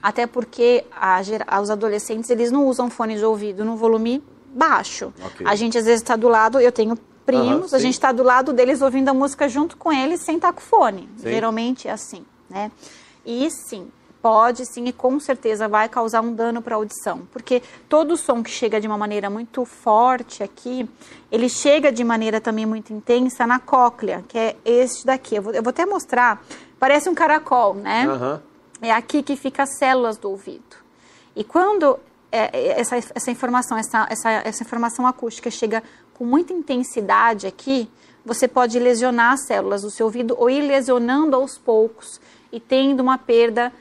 [0.00, 1.20] Até porque a,
[1.60, 4.22] os adolescentes eles não usam fone de ouvido no volume
[4.54, 5.12] baixo.
[5.32, 5.44] Okay.
[5.48, 8.52] A gente às vezes está do lado, eu tenho primos, a gente está do lado
[8.52, 11.08] deles ouvindo a música junto com eles sem estar com fone.
[11.16, 11.28] Sim.
[11.28, 12.70] Geralmente é assim, né?
[13.24, 13.90] E sim,
[14.22, 18.42] pode sim e com certeza vai causar um dano para a audição, porque todo som
[18.42, 20.88] que chega de uma maneira muito forte aqui,
[21.30, 25.36] ele chega de maneira também muito intensa na cóclea, que é este daqui.
[25.36, 26.42] Eu vou, eu vou até mostrar,
[26.78, 28.08] parece um caracol, né?
[28.08, 28.40] Uhum.
[28.80, 30.76] É aqui que fica as células do ouvido.
[31.34, 31.98] E quando
[32.30, 35.82] é, é, essa, essa informação, essa, essa, essa informação acústica chega
[36.14, 37.88] com muita intensidade aqui,
[38.24, 42.20] você pode lesionar as células do seu ouvido ou ir lesionando aos poucos
[42.52, 43.72] e tendo uma perda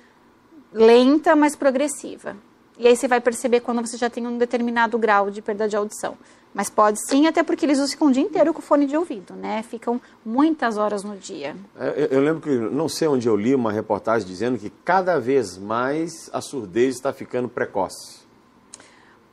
[0.73, 2.35] lenta, mas progressiva.
[2.77, 5.75] E aí você vai perceber quando você já tem um determinado grau de perda de
[5.75, 6.15] audição.
[6.53, 9.63] Mas pode sim, até porque eles ficam o dia inteiro com fone de ouvido, né?
[9.63, 11.55] Ficam muitas horas no dia.
[11.79, 15.19] É, eu, eu lembro que, não sei onde eu li uma reportagem dizendo que cada
[15.19, 18.26] vez mais a surdez está ficando precoce.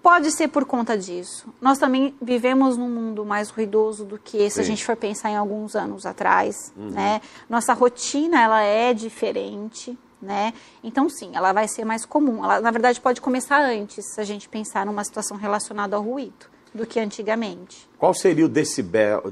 [0.05, 1.49] Pode ser por conta disso.
[1.63, 5.37] Nós também vivemos num mundo mais ruidoso do que se a gente for pensar em
[5.37, 6.91] alguns anos atrás, uhum.
[6.91, 7.23] né?
[7.49, 10.53] Nossa rotina ela é diferente, né?
[10.83, 12.45] Então sim, ela vai ser mais comum.
[12.45, 16.53] Ela na verdade pode começar antes, se a gente pensar numa situação relacionada ao ruído,
[16.75, 17.89] do que antigamente.
[17.99, 19.23] Qual seria o decibel,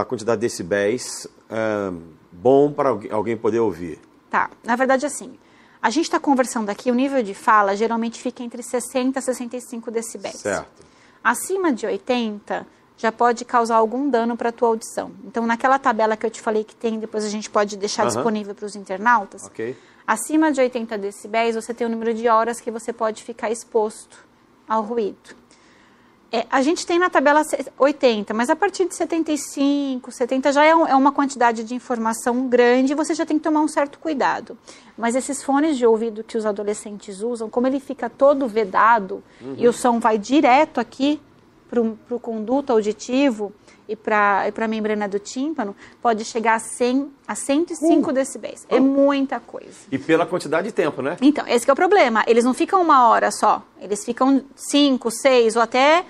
[0.00, 1.28] a quantidade de decibéis
[2.32, 4.00] bom para alguém poder ouvir?
[4.30, 4.48] Tá.
[4.64, 5.38] Na verdade assim,
[5.86, 9.88] a gente está conversando aqui, o nível de fala geralmente fica entre 60 e 65
[9.88, 10.34] decibéis.
[10.34, 10.84] Certo.
[11.22, 15.12] Acima de 80 já pode causar algum dano para a tua audição.
[15.24, 18.06] Então, naquela tabela que eu te falei que tem, depois a gente pode deixar uh
[18.06, 18.14] -huh.
[18.14, 19.44] disponível para os internautas.
[19.44, 19.76] Okay.
[20.04, 24.26] Acima de 80 decibéis, você tem o número de horas que você pode ficar exposto
[24.68, 25.36] ao ruído.
[26.32, 27.42] É, a gente tem na tabela
[27.78, 32.48] 80, mas a partir de 75, 70 já é, um, é, uma quantidade de informação
[32.48, 34.58] grande e você já tem que tomar um certo cuidado.
[34.98, 39.54] Mas esses fones de ouvido que os adolescentes usam, como ele fica todo vedado uhum.
[39.56, 41.20] e o som vai direto aqui
[41.68, 43.52] para o conduto auditivo
[43.88, 48.12] e para a membrana do tímpano, pode chegar a 100 a 105 uh.
[48.12, 48.66] decibéis.
[48.68, 49.86] É muita coisa.
[49.90, 51.16] E pela quantidade de tempo, né?
[51.20, 52.24] Então, esse é o problema.
[52.26, 53.62] Eles não ficam uma hora só.
[53.80, 56.04] Eles ficam 5, 6 ou até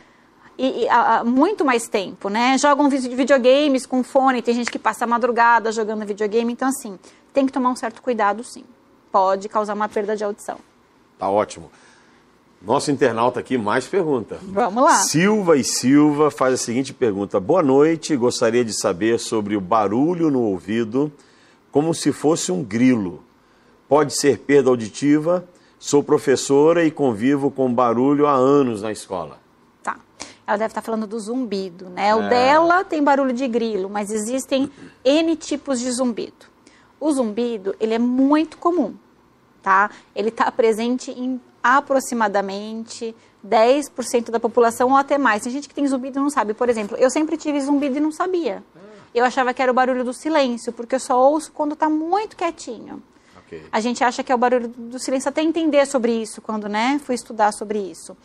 [0.59, 2.57] e, e a, muito mais tempo, né?
[2.59, 6.99] Jogam videogames com fone, tem gente que passa a madrugada jogando videogame, então assim,
[7.33, 8.64] tem que tomar um certo cuidado sim.
[9.12, 10.59] Pode causar uma perda de audição.
[11.19, 11.71] Tá ótimo.
[12.61, 14.38] Nosso internauta aqui mais pergunta.
[14.42, 14.95] Vamos lá.
[14.95, 20.31] Silva e Silva faz a seguinte pergunta: Boa noite, gostaria de saber sobre o barulho
[20.31, 21.12] no ouvido,
[21.71, 23.23] como se fosse um grilo.
[23.88, 25.47] Pode ser perda auditiva?
[25.79, 29.46] Sou professora e convivo com barulho há anos na escola
[30.47, 32.15] ela deve estar falando do zumbido, né?
[32.15, 32.29] O é.
[32.29, 34.71] dela tem barulho de grilo, mas existem
[35.05, 36.47] N tipos de zumbido.
[37.01, 38.95] O zumbido, ele é muito comum,
[39.63, 39.91] tá?
[40.15, 45.43] Ele está presente em aproximadamente 10% da população ou até mais.
[45.43, 46.55] Tem gente que tem zumbido e não sabe.
[46.55, 48.63] Por exemplo, eu sempre tive zumbido e não sabia.
[49.13, 52.37] Eu achava que era o barulho do silêncio, porque eu só ouço quando está muito
[52.37, 53.03] quietinho.
[53.47, 53.65] Okay.
[53.73, 57.01] A gente acha que é o barulho do silêncio, até entender sobre isso, quando né,
[57.03, 58.17] fui estudar sobre isso.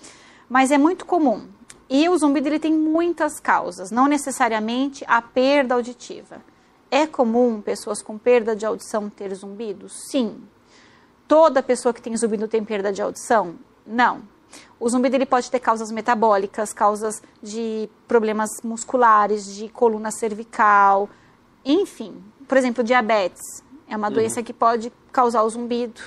[0.50, 1.48] Mas é muito comum.
[1.93, 6.41] E o zumbido ele tem muitas causas, não necessariamente a perda auditiva.
[6.89, 9.89] É comum pessoas com perda de audição ter zumbido?
[9.89, 10.41] Sim.
[11.27, 13.56] Toda pessoa que tem zumbido tem perda de audição?
[13.86, 14.21] Não.
[14.80, 21.10] O zumbido ele pode ter causas metabólicas, causas de problemas musculares, de coluna cervical,
[21.65, 22.23] enfim.
[22.47, 24.13] Por exemplo, diabetes é uma uhum.
[24.13, 25.99] doença que pode causar o zumbido,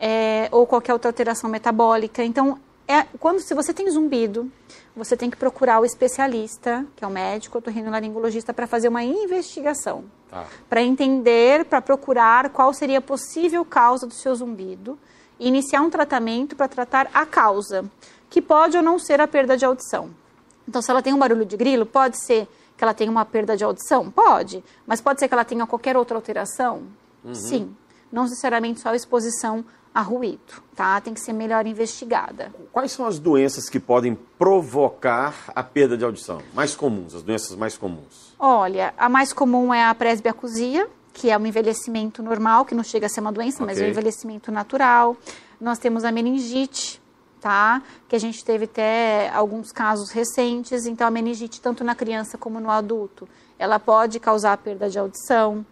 [0.00, 2.24] é, ou qualquer outra alteração metabólica.
[2.24, 2.58] Então,
[2.92, 4.50] é, quando se você tem zumbido,
[4.94, 10.04] você tem que procurar o especialista, que é o médico otorrinolaringologista, para fazer uma investigação.
[10.28, 10.46] Tá.
[10.68, 14.98] Para entender, para procurar qual seria a possível causa do seu zumbido
[15.38, 17.84] e iniciar um tratamento para tratar a causa,
[18.28, 20.10] que pode ou não ser a perda de audição.
[20.68, 23.56] Então, se ela tem um barulho de grilo, pode ser que ela tenha uma perda
[23.56, 24.10] de audição?
[24.10, 24.62] Pode.
[24.86, 26.82] Mas pode ser que ela tenha qualquer outra alteração?
[27.24, 27.34] Uhum.
[27.34, 27.76] Sim.
[28.10, 31.00] Não necessariamente só exposição a ruído, tá?
[31.00, 32.52] Tem que ser melhor investigada.
[32.72, 36.40] Quais são as doenças que podem provocar a perda de audição?
[36.54, 38.34] Mais comuns, as doenças mais comuns?
[38.38, 43.06] Olha, a mais comum é a presbiacusia, que é um envelhecimento normal, que não chega
[43.06, 43.66] a ser uma doença, okay.
[43.66, 45.16] mas é um envelhecimento natural.
[45.60, 47.00] Nós temos a meningite,
[47.40, 47.82] tá?
[48.08, 50.86] Que a gente teve até alguns casos recentes.
[50.86, 53.28] Então, a meningite, tanto na criança como no adulto,
[53.58, 55.66] ela pode causar perda de audição.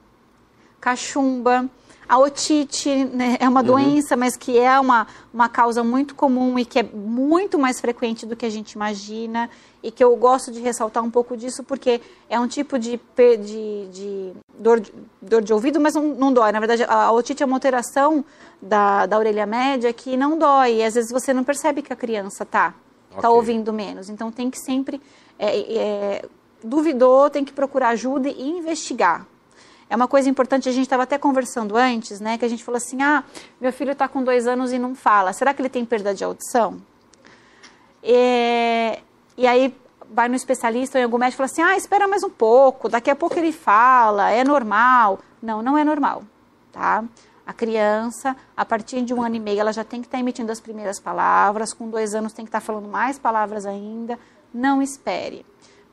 [0.79, 1.69] Cachumba,
[2.11, 3.67] A otite né, é uma uhum.
[3.67, 8.27] doença, mas que é uma, uma causa muito comum e que é muito mais frequente
[8.27, 9.49] do que a gente imagina.
[9.81, 13.87] E que eu gosto de ressaltar um pouco disso porque é um tipo de, de,
[13.93, 14.83] de dor,
[15.23, 16.51] dor de ouvido, mas não, não dói.
[16.51, 18.25] Na verdade, a otite é uma alteração
[18.61, 20.79] da, da orelha média que não dói.
[20.79, 22.75] E às vezes você não percebe que a criança está
[23.09, 23.23] okay.
[23.23, 24.11] tá ouvindo menos.
[24.11, 25.01] Então tem que sempre.
[25.39, 26.25] É, é,
[26.65, 29.29] duvidou, tem que procurar ajuda e investigar.
[29.91, 32.39] É uma coisa importante, a gente estava até conversando antes, né?
[32.39, 33.25] Que a gente falou assim: ah,
[33.61, 35.33] meu filho está com dois anos e não fala.
[35.33, 36.81] Será que ele tem perda de audição?
[38.01, 38.97] E,
[39.37, 39.75] e aí
[40.09, 42.89] vai no especialista ou em algum médico e fala assim: ah, espera mais um pouco,
[42.89, 45.19] daqui a pouco ele fala, é normal.
[45.43, 46.23] Não, não é normal,
[46.71, 47.03] tá?
[47.45, 50.21] A criança, a partir de um ano e meio, ela já tem que estar tá
[50.21, 54.17] emitindo as primeiras palavras, com dois anos tem que estar tá falando mais palavras ainda.
[54.55, 55.45] Não espere.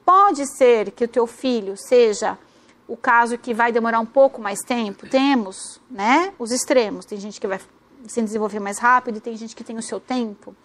[0.05, 2.37] Pode ser que o teu filho seja
[2.87, 7.05] o caso que vai demorar um pouco mais tempo, temos, né, os extremos.
[7.05, 7.59] Tem gente que vai
[8.07, 10.55] se desenvolver mais rápido e tem gente que tem o seu tempo.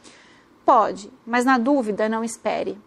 [0.64, 2.78] Pode, mas na dúvida não espere.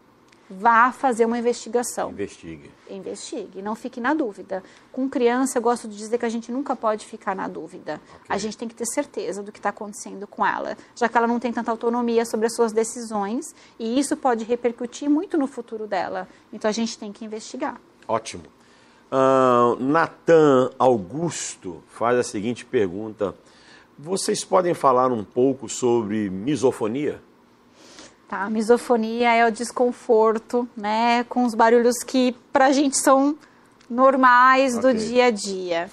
[0.47, 2.11] Vá fazer uma investigação.
[2.11, 2.71] Investigue.
[2.87, 4.63] Investigue, não fique na dúvida.
[4.91, 7.99] Com criança, eu gosto de dizer que a gente nunca pode ficar na dúvida.
[8.05, 8.25] Okay.
[8.29, 11.25] A gente tem que ter certeza do que está acontecendo com ela, já que ela
[11.25, 15.87] não tem tanta autonomia sobre as suas decisões e isso pode repercutir muito no futuro
[15.87, 16.27] dela.
[16.53, 17.81] Então a gente tem que investigar.
[18.07, 18.43] Ótimo.
[19.11, 23.35] Uh, Natan Augusto faz a seguinte pergunta:
[23.97, 27.21] Vocês podem falar um pouco sobre misofonia?
[28.27, 33.37] Tá, a misofonia é o desconforto, né, com os barulhos que para a gente são
[33.87, 34.93] normais okay.
[34.93, 35.89] do dia a dia.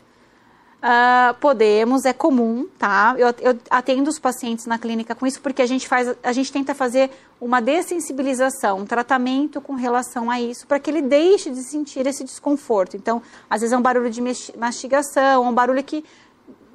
[0.82, 3.14] Uh, podemos, é comum, tá?
[3.16, 6.50] Eu, eu, atendo os pacientes na clínica com isso porque a gente faz, a gente
[6.50, 7.08] tenta fazer
[7.40, 12.24] uma dessensibilização, um tratamento com relação a isso para que ele deixe de sentir esse
[12.24, 12.96] desconforto.
[12.96, 14.20] Então, às vezes é um barulho de
[14.58, 16.04] mastigação, um barulho que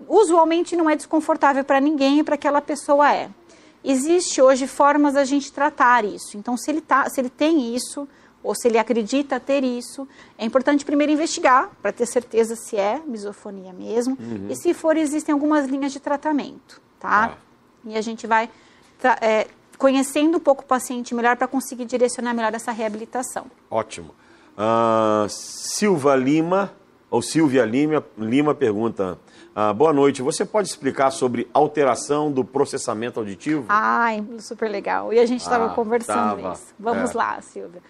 [0.07, 3.29] usualmente não é desconfortável para ninguém e para aquela pessoa é.
[3.83, 6.37] Existe hoje formas da gente tratar isso.
[6.37, 8.07] Então, se ele, tá, se ele tem isso,
[8.47, 10.07] ou se ele acredita ter isso,
[10.37, 14.17] é importante primeiro investigar para ter certeza se é misofonia mesmo.
[14.17, 14.47] Uhum.
[14.49, 17.33] E se for, existem algumas linhas de tratamento, tá?
[17.33, 17.37] Ah.
[17.85, 18.49] E a gente vai
[19.21, 23.47] é, conhecendo um pouco o paciente melhor para conseguir direcionar melhor essa reabilitação.
[23.69, 24.15] Ótimo.
[24.57, 26.71] Uh, Silva Lima,
[27.11, 29.19] ou Silvia Lima, Lima pergunta:
[29.59, 30.21] ah, boa noite.
[30.21, 33.65] Você pode explicar sobre alteração do processamento auditivo?
[33.67, 35.11] Ai, super legal.
[35.11, 36.53] E a gente estava ah, conversando tava.
[36.53, 36.75] isso.
[36.79, 37.17] Vamos é.
[37.17, 37.81] lá, Silvia.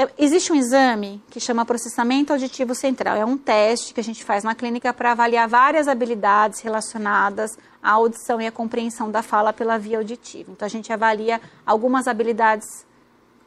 [0.00, 3.18] É, existe um exame que chama processamento auditivo central.
[3.18, 7.90] É um teste que a gente faz na clínica para avaliar várias habilidades relacionadas à
[7.90, 10.50] audição e à compreensão da fala pela via auditiva.
[10.52, 12.86] Então, a gente avalia algumas habilidades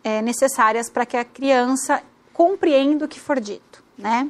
[0.03, 4.29] é, necessárias para que a criança compreenda o que for dito, né?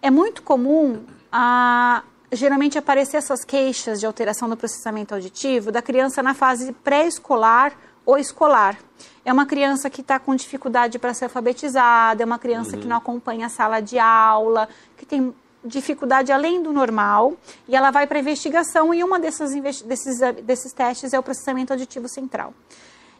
[0.00, 6.22] É muito comum a, geralmente aparecer essas queixas de alteração do processamento auditivo da criança
[6.22, 8.78] na fase pré-escolar ou escolar.
[9.24, 12.82] É uma criança que está com dificuldade para ser alfabetizada, é uma criança uhum.
[12.82, 17.34] que não acompanha a sala de aula, que tem dificuldade além do normal,
[17.66, 22.08] e ela vai para investigação e uma dessas, desses, desses testes é o processamento auditivo
[22.08, 22.54] central.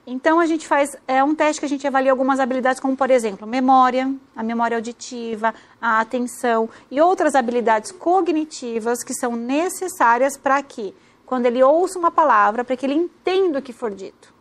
[0.07, 3.11] Então a gente faz é um teste que a gente avalia algumas habilidades como por
[3.11, 10.63] exemplo memória, a memória auditiva, a atenção e outras habilidades cognitivas que são necessárias para
[10.63, 10.95] que
[11.27, 14.36] quando ele ouça uma palavra, para que ele entenda o que for dito.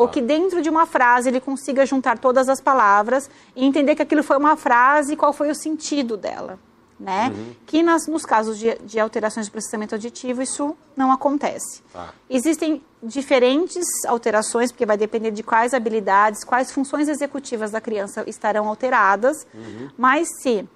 [0.00, 4.02] Ou que dentro de uma frase ele consiga juntar todas as palavras e entender que
[4.02, 6.58] aquilo foi uma frase e qual foi o sentido dela
[6.98, 7.32] né?
[7.34, 7.54] Uhum.
[7.64, 11.82] Que nas, nos casos de, de, alterações de processamento auditivo isso não acontece.
[11.94, 12.08] Ah.
[12.28, 18.68] Existem diferentes alterações, porque vai depender de quais habilidades, quais funções executivas da criança estarão
[18.68, 19.90] alteradas, uhum.
[19.96, 20.68] mas se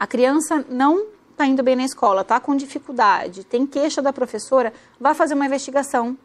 [0.00, 4.72] a criança não está indo bem na escola, está com dificuldade, tem queixa da professora,
[4.98, 6.16] vá fazer uma investigação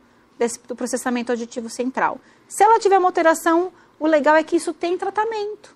[0.42, 2.20] desse, do processamento auditivo central.
[2.48, 5.76] Se ela tiver uma alteração, o legal é que isso tem tratamento.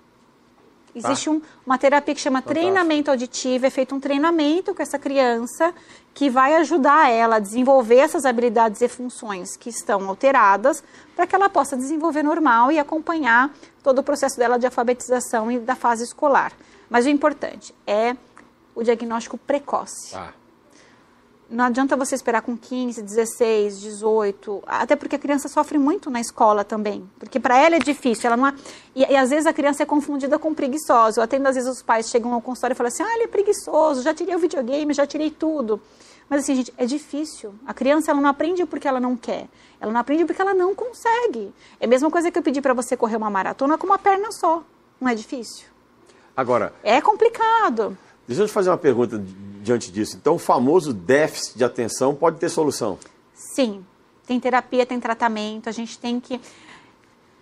[0.95, 1.31] Existe tá.
[1.31, 2.61] um, uma terapia que chama Fantástico.
[2.61, 5.73] treinamento auditivo, é feito um treinamento com essa criança
[6.13, 10.83] que vai ajudar ela a desenvolver essas habilidades e funções que estão alteradas
[11.15, 15.59] para que ela possa desenvolver normal e acompanhar todo o processo dela de alfabetização e
[15.59, 16.53] da fase escolar.
[16.89, 18.15] Mas o importante é
[18.73, 20.15] o diagnóstico precoce.
[20.15, 20.31] Ah
[21.49, 26.19] não adianta você esperar com 15, 16, 18, até porque a criança sofre muito na
[26.19, 28.53] escola também, porque para ela é difícil, ela não
[28.95, 31.19] e, e, às vezes a criança é confundida com preguiçoso.
[31.19, 33.27] Eu atendo às vezes os pais chegam ao consultório e falam assim: "Ah, ele é
[33.27, 35.81] preguiçoso, já tirei o videogame, já tirei tudo".
[36.29, 37.53] Mas assim, gente, é difícil.
[37.67, 39.47] A criança ela não aprende porque ela não quer.
[39.79, 41.53] Ela não aprende porque ela não consegue.
[41.79, 44.31] É a mesma coisa que eu pedi para você correr uma maratona com uma perna
[44.31, 44.63] só.
[44.99, 45.67] Não é difícil?
[46.35, 47.95] Agora, é complicado.
[48.27, 49.17] Deixa eu te fazer uma pergunta
[49.65, 50.15] diante disso?
[50.15, 52.97] Então, o famoso déficit de atenção pode ter solução?
[53.33, 53.85] Sim.
[54.25, 55.67] Tem terapia, tem tratamento.
[55.67, 56.39] A gente tem que.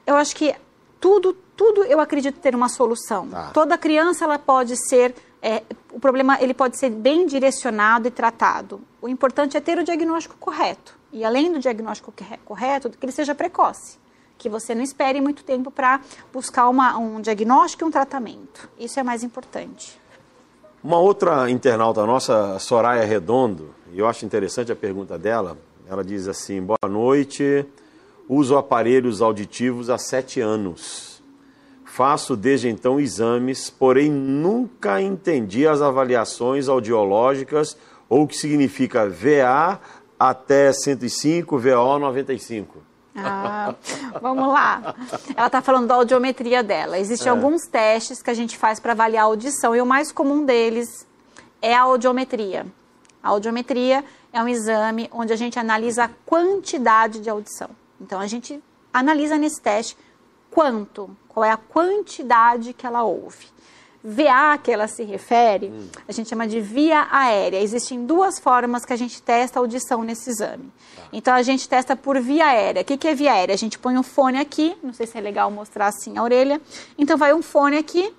[0.05, 0.53] Eu acho que
[0.99, 3.27] tudo, tudo eu acredito ter uma solução.
[3.27, 3.51] Tá.
[3.53, 5.13] Toda criança ela pode ser.
[5.41, 8.81] é, o problema ele pode ser bem direcionado e tratado.
[9.01, 10.97] O importante é ter o diagnóstico correto.
[11.11, 13.97] E além do diagnóstico corre- correto, que ele seja precoce.
[14.37, 16.01] Que você não espere muito tempo para
[16.33, 18.67] buscar uma, um diagnóstico e um tratamento.
[18.79, 20.01] Isso é mais importante.
[20.83, 25.57] Uma outra internauta nossa, Soraya Redondo, e eu acho interessante a pergunta dela.
[25.87, 27.65] Ela diz assim: Boa noite,
[28.27, 31.23] uso aparelhos auditivos há sete anos.
[31.85, 37.77] Faço desde então exames, porém nunca entendi as avaliações audiológicas
[38.09, 39.79] ou o que significa VA
[40.19, 42.79] até 105, VO 95.
[43.15, 43.75] Ah,
[44.21, 44.95] vamos lá.
[45.35, 46.97] Ela está falando da audiometria dela.
[46.97, 50.45] Existem alguns testes que a gente faz para avaliar a audição e o mais comum
[50.45, 51.07] deles
[51.61, 52.65] é a audiometria.
[53.21, 57.69] A audiometria é um exame onde a gente analisa a quantidade de audição.
[58.01, 59.95] Então a gente analisa nesse teste
[60.49, 63.52] quanto, qual é a quantidade que ela ouve.
[64.03, 65.71] VA que ela se refere,
[66.05, 67.61] a gente chama de via aérea.
[67.61, 70.69] Existem duas formas que a gente testa a audição nesse exame.
[71.11, 72.81] Então a gente testa por via aérea.
[72.81, 73.53] O que, que é via aérea?
[73.53, 76.61] A gente põe um fone aqui, não sei se é legal mostrar assim a orelha.
[76.97, 78.13] Então vai um fone aqui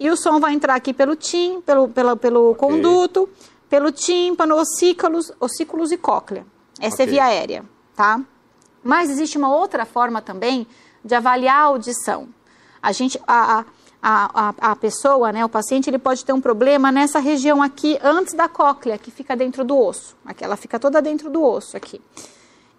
[0.00, 3.28] e o som vai entrar aqui pelo tim, pelo, pelo, pelo conduto,
[3.68, 6.44] pelo tímpano, ossículos, ossículos e cóclea.
[6.80, 7.06] Essa é Ok.
[7.06, 8.20] via aérea, tá?
[8.82, 10.66] Mas existe uma outra forma também
[11.04, 12.28] de avaliar a audição.
[12.80, 13.64] A gente, a, a,
[14.02, 17.98] a, a- a pessoa, né, o paciente, ele pode ter um problema nessa região aqui
[18.02, 20.16] antes da cóclea, que fica dentro do osso.
[20.24, 22.00] Aqui, ela fica toda dentro do osso aqui.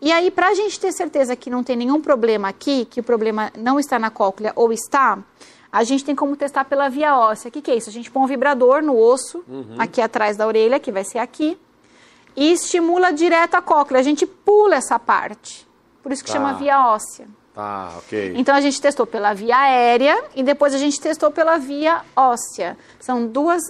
[0.01, 3.03] E aí, para a gente ter certeza que não tem nenhum problema aqui, que o
[3.03, 5.19] problema não está na cóclea ou está,
[5.71, 7.49] a gente tem como testar pela via óssea.
[7.49, 7.89] O que, que é isso?
[7.89, 9.43] A gente põe um vibrador no osso,
[9.77, 11.57] aqui atrás da orelha, que vai ser aqui,
[12.35, 13.99] e estimula direto a cóclea.
[13.99, 15.67] A gente pula essa parte.
[16.01, 16.37] Por isso que Tá.
[16.37, 17.27] chama via óssea.
[17.59, 18.33] Tá, ok.
[18.37, 22.77] Então a gente testou pela via aérea e depois a gente testou pela via óssea.
[23.01, 23.61] São duas,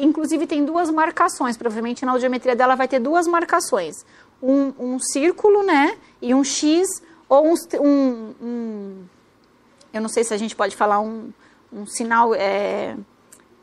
[0.00, 1.56] inclusive tem duas marcações.
[1.56, 4.04] Provavelmente na audiometria dela vai ter duas marcações:
[4.42, 6.88] um, um círculo, né, e um X
[7.28, 9.04] ou um, um- um-
[9.94, 11.30] eu não sei se a gente pode falar um,
[11.72, 12.96] um sinal é,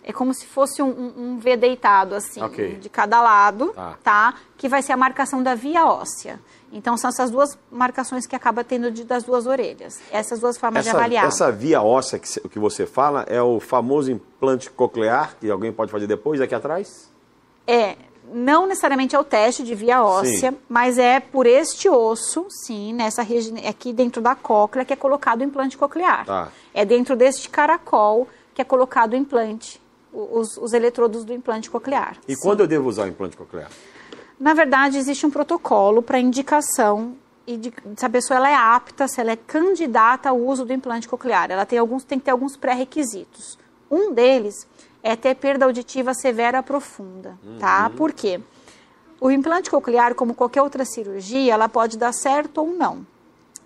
[0.02, 2.76] é como se fosse um, um- V deitado assim, Ok.
[2.76, 3.98] de cada lado, Tá.
[4.02, 4.34] tá?
[4.58, 6.40] Que vai ser a marcação da via óssea.
[6.76, 10.00] Então são essas duas marcações que acaba tendo de- das duas orelhas.
[10.12, 11.26] Essas duas formas de Essa, avaliar.
[11.28, 15.92] essa via óssea que, que você fala é o famoso implante coclear, que alguém pode
[15.92, 17.10] fazer depois, aqui atrás?
[17.68, 17.96] É,
[18.34, 20.58] não necessariamente é o teste de via óssea, Sim.
[20.68, 25.42] mas é por este osso, sim, nessa região, aqui dentro da cóclea, que é colocado
[25.42, 26.26] o implante coclear.
[26.26, 26.48] Tá.
[26.74, 29.80] É dentro deste caracol que é colocado o implante,
[30.12, 32.18] os, os eletrodos do implante coclear.
[32.28, 32.42] E Sim.
[32.42, 33.70] quando eu devo usar o implante coclear?
[34.44, 37.16] Na verdade, existe um protocolo para indicação
[37.48, 40.74] e de, se a pessoa ela é apta, se ela é candidata ao uso do
[40.74, 41.50] implante coclear.
[41.50, 43.58] Ela tem alguns, tem que ter alguns pré-requisitos.
[43.90, 44.68] Um deles
[45.02, 47.90] é ter perda auditiva severa profunda, tá?
[47.92, 48.42] Por quê?
[49.22, 53.08] O implante coclear, como qualquer outra cirurgia, ela pode dar certo ou não,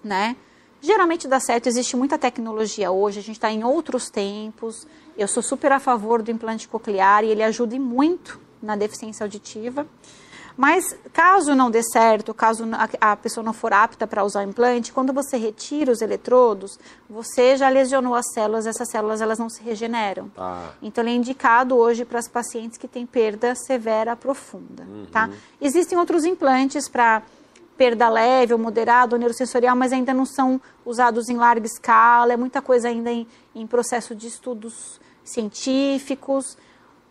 [0.03, 0.35] né?
[0.79, 4.85] Geralmente dá certo, existe muita tecnologia hoje, a gente está em outros tempos.
[5.17, 9.87] Eu sou super a favor do implante coclear e ele ajuda muito na deficiência auditiva.
[10.57, 12.67] Mas caso não dê certo, caso
[12.99, 17.55] a, pessoa não for apta para usar o implante, quando você retira os eletrodos, você
[17.55, 20.29] já lesionou as células, essas células elas não se regeneram.
[20.29, 20.73] Tá.
[20.81, 25.29] Então ele é indicado hoje para as pacientes que têm perda severa profunda, tá?
[25.61, 27.21] Existem outros implantes para
[27.77, 32.37] perda leve ou moderada ou neurosensorial, mas ainda não são usados em larga escala, é
[32.37, 36.57] muita coisa ainda em, em processo de estudos científicos.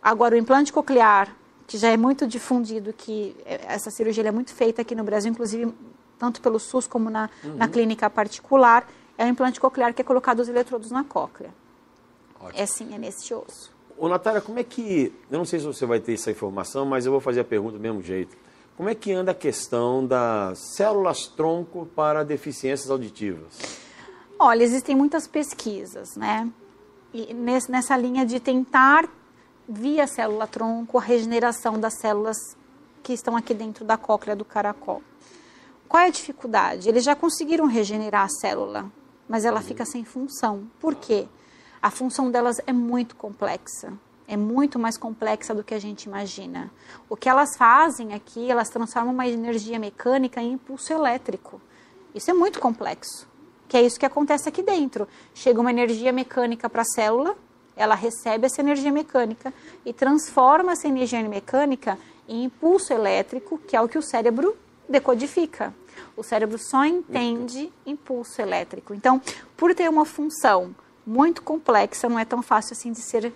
[0.03, 1.33] Agora, o implante coclear,
[1.67, 5.29] que já é muito difundido, que eh, essa cirurgia é muito feita aqui no Brasil,
[5.29, 5.73] inclusive
[6.17, 10.39] tanto pelo SUS como na, na clínica particular, é o implante coclear que é colocado
[10.39, 11.53] os eletrodos na cóclea.
[12.39, 12.61] Ótimo.
[12.61, 13.75] É sim, é nesse osso.
[13.97, 15.11] Ô, Natália, como é que.
[15.29, 17.73] Eu não sei se você vai ter essa informação, mas eu vou fazer a pergunta
[17.73, 18.37] do mesmo jeito.
[18.75, 23.57] Como é que anda a questão das células-tronco para deficiências auditivas?
[24.37, 26.47] Olha, existem muitas pesquisas, né?
[27.11, 29.09] E nessa linha de tentar,
[29.67, 32.37] via célula-tronco, a regeneração das células
[33.03, 35.01] que estão aqui dentro da cóclea do caracol.
[35.87, 36.89] Qual é a dificuldade?
[36.89, 38.91] Eles já conseguiram regenerar a célula,
[39.27, 40.69] mas ela fica sem função.
[40.79, 41.27] Por quê?
[41.81, 43.93] A função delas é muito complexa.
[44.27, 46.69] É muito mais complexa do que a gente imagina.
[47.09, 51.61] O que elas fazem aqui, elas transformam uma energia mecânica em impulso elétrico.
[52.13, 53.25] Isso é muito complexo.
[53.69, 55.07] Que é isso que acontece aqui dentro.
[55.33, 57.37] Chega uma energia mecânica para a célula,
[57.77, 59.53] ela recebe essa energia mecânica
[59.85, 61.97] e transforma essa energia mecânica
[62.27, 64.57] em impulso elétrico, que é o que o cérebro
[64.89, 65.73] decodifica.
[66.15, 68.93] O cérebro só entende impulso elétrico.
[68.93, 69.21] Então,
[69.55, 70.75] por ter uma função
[71.05, 73.31] muito complexa, não é tão fácil assim de ser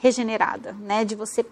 [0.00, 1.04] regenerada, né?
[1.04, 1.44] De você,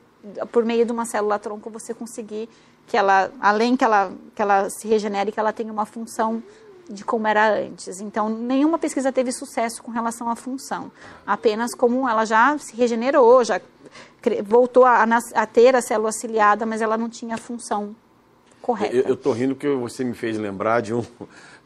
[0.52, 2.48] por meio de uma célula tronco, você conseguir
[2.86, 6.42] que ela, além que ela, que ela se regenere, que ela tenha uma função
[6.88, 8.00] de como era antes.
[8.00, 10.90] Então, nenhuma pesquisa teve sucesso com relação à função.
[11.26, 13.60] Apenas como ela já se regenerou, já
[14.44, 15.04] voltou a,
[15.34, 17.94] a ter a célula ciliada, mas ela não tinha a função
[18.60, 18.96] correta.
[18.96, 21.04] Eu estou rindo porque você me fez lembrar de um,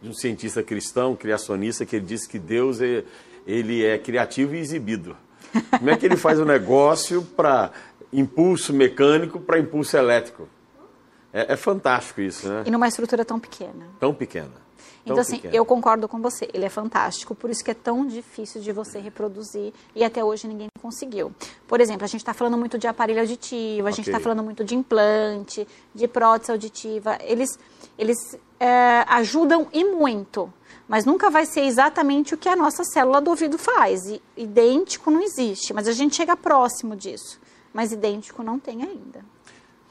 [0.02, 3.04] de um cientista cristão, criacionista, que ele disse que Deus é,
[3.46, 5.16] ele é criativo e exibido.
[5.78, 7.70] Como é que ele faz o um negócio para
[8.12, 10.48] impulso mecânico para impulso elétrico?
[11.32, 12.64] É, é, fantástico isso, né?
[12.66, 13.86] E numa estrutura tão pequena.
[14.00, 14.67] Tão pequena.
[15.08, 15.54] Tão então, assim, pequena.
[15.54, 16.48] eu concordo com você.
[16.52, 20.46] Ele é fantástico, por isso que é tão difícil de você reproduzir e até hoje
[20.46, 21.32] ninguém conseguiu.
[21.66, 23.96] Por exemplo, a gente está falando muito de aparelho auditivo, a okay.
[23.96, 27.18] gente está falando muito de implante, de prótese auditiva.
[27.22, 27.58] Eles,
[27.98, 28.18] eles
[28.60, 30.52] é, ajudam e muito,
[30.86, 34.06] mas nunca vai ser exatamente o que a nossa célula do ouvido faz.
[34.06, 37.40] E, idêntico não existe, mas a gente chega próximo disso.
[37.72, 39.24] Mas idêntico não tem ainda.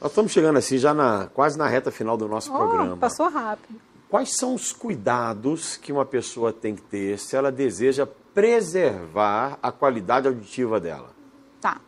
[0.00, 2.96] Nós estamos chegando assim já na, quase na reta final do nosso oh, programa.
[2.96, 3.80] Passou rápido.
[4.08, 9.70] Quais são os cuidados que uma pessoa tem que ter se ela deseja preservar a
[9.70, 11.10] qualidade auditiva dela?
[11.60, 11.78] Tá.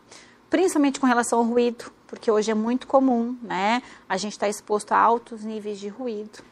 [0.49, 3.81] Principalmente com relação ao ruído, porque hoje é muito comum, né?
[4.07, 6.43] A gente está exposto a altos níveis de ruído.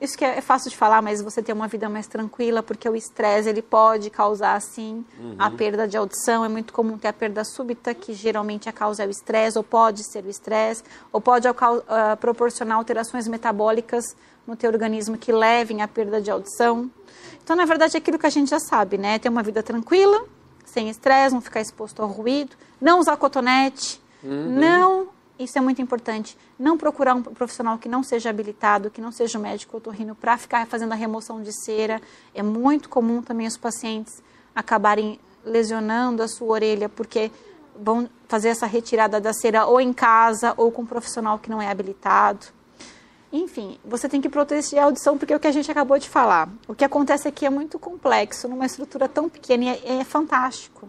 [0.00, 2.88] Isso que é, é, fácil de falar, mas você ter uma vida mais tranquila, porque
[2.88, 5.34] o estresse ele pode causar sim uhum.
[5.38, 6.44] a perda de audição.
[6.44, 9.64] É muito comum ter a perda súbita, que geralmente a causa é o estresse, ou
[9.64, 11.54] pode ser o estresse, ou pode uh,
[12.20, 14.04] proporcionar alterações metabólicas
[14.48, 16.90] no teu organismo que levem à perda de audição.
[17.44, 19.18] Então, na verdade, é aquilo que a gente já sabe, né?
[19.18, 20.24] Ter uma vida tranquila,
[20.64, 24.58] sem estresse, não ficar exposto ao ruído, não usar cotonete, uhum.
[24.58, 26.36] não isso é muito importante.
[26.58, 30.36] Não procurar um profissional que não seja habilitado, que não seja um médico otorrino, para
[30.36, 32.00] ficar fazendo a remoção de cera.
[32.34, 34.20] É muito comum também os pacientes
[34.52, 37.30] acabarem lesionando a sua orelha, porque
[37.80, 41.62] vão fazer essa retirada da cera ou em casa ou com um profissional que não
[41.62, 42.57] é habilitado.
[43.32, 46.08] Enfim, você tem que proteger a audição, porque é o que a gente acabou de
[46.08, 46.48] falar.
[46.66, 50.88] O que acontece aqui é muito complexo, numa estrutura tão pequena, e é, é fantástico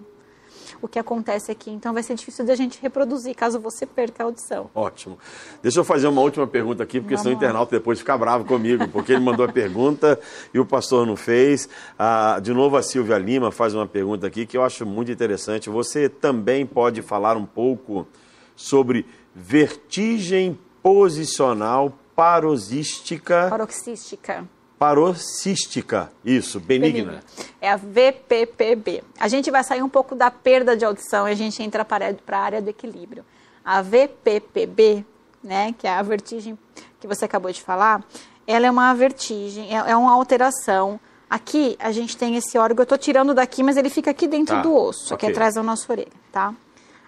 [0.81, 1.69] o que acontece aqui.
[1.69, 4.69] Então vai ser difícil de a gente reproduzir caso você perca a audição.
[4.73, 5.17] Ótimo.
[5.61, 8.45] Deixa eu fazer uma última pergunta aqui, porque Vamos senão o internauta depois fica bravo
[8.45, 10.19] comigo, porque ele mandou a pergunta
[10.53, 11.67] e o pastor não fez.
[11.97, 15.69] Ah, de novo, a Silvia Lima faz uma pergunta aqui que eu acho muito interessante.
[15.69, 18.07] Você também pode falar um pouco
[18.55, 23.47] sobre vertigem posicional paroxística.
[23.49, 24.45] Paroxística
[24.79, 26.09] paroxística.
[26.23, 27.11] Isso, benigna.
[27.11, 27.23] benigna.
[27.59, 29.03] É a VPPB.
[29.19, 32.15] A gente vai sair um pouco da perda de audição e a gente entra para
[32.31, 33.25] a área do equilíbrio.
[33.63, 35.05] A VPPB,
[35.43, 36.57] né, que é a vertigem
[36.97, 38.01] que você acabou de falar,
[38.47, 40.97] ela é uma vertigem, é, é uma alteração.
[41.29, 44.55] Aqui a gente tem esse órgão, eu estou tirando daqui, mas ele fica aqui dentro
[44.55, 44.61] tá.
[44.61, 45.27] do osso, okay.
[45.27, 46.55] aqui atrás da nossa orelha, tá?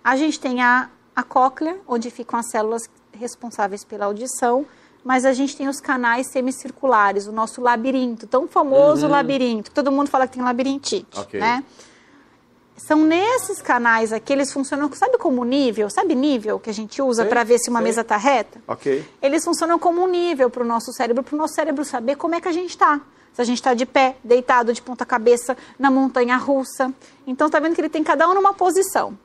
[0.03, 2.83] A gente tem a, a cóclea, onde ficam as células
[3.13, 4.65] responsáveis pela audição,
[5.03, 9.11] mas a gente tem os canais semicirculares, o nosso labirinto, tão famoso uhum.
[9.11, 11.39] labirinto, todo mundo fala que tem labirintite, okay.
[11.39, 11.63] né?
[12.77, 15.87] São nesses canais aqui, eles funcionam, sabe como nível?
[15.89, 17.87] Sabe nível que a gente usa para ver se uma sei.
[17.87, 18.59] mesa está reta?
[18.67, 19.05] Ok.
[19.21, 22.33] Eles funcionam como um nível para o nosso cérebro, para o nosso cérebro saber como
[22.33, 22.99] é que a gente está.
[23.33, 26.91] Se a gente está de pé, deitado, de ponta cabeça, na montanha russa.
[27.25, 29.17] Então, tá vendo que ele tem cada um numa posição.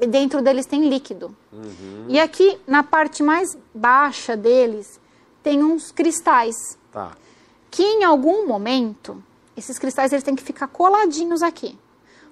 [0.00, 1.34] E dentro deles tem líquido.
[1.52, 2.06] Uhum.
[2.08, 4.98] E aqui, na parte mais baixa deles,
[5.44, 6.56] tem uns cristais.
[6.90, 7.12] Tá.
[7.70, 9.22] Que em algum momento,
[9.56, 11.78] esses cristais eles têm que ficar coladinhos aqui.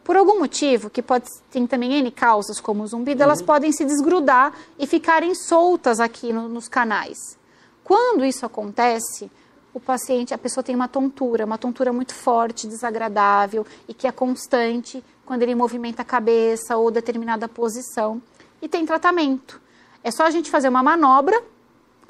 [0.02, 3.24] Por algum motivo, que pode tem também N causas, como o zumbido, uhum.
[3.24, 7.38] elas podem se desgrudar e ficarem soltas aqui no, nos canais.
[7.84, 9.30] Quando isso acontece,
[9.74, 14.12] o paciente, a pessoa tem uma tontura, uma tontura muito forte, desagradável e que é
[14.12, 18.20] constante quando ele movimenta a cabeça ou determinada posição.
[18.60, 19.60] E tem tratamento.
[20.02, 21.51] É só a gente fazer uma manobra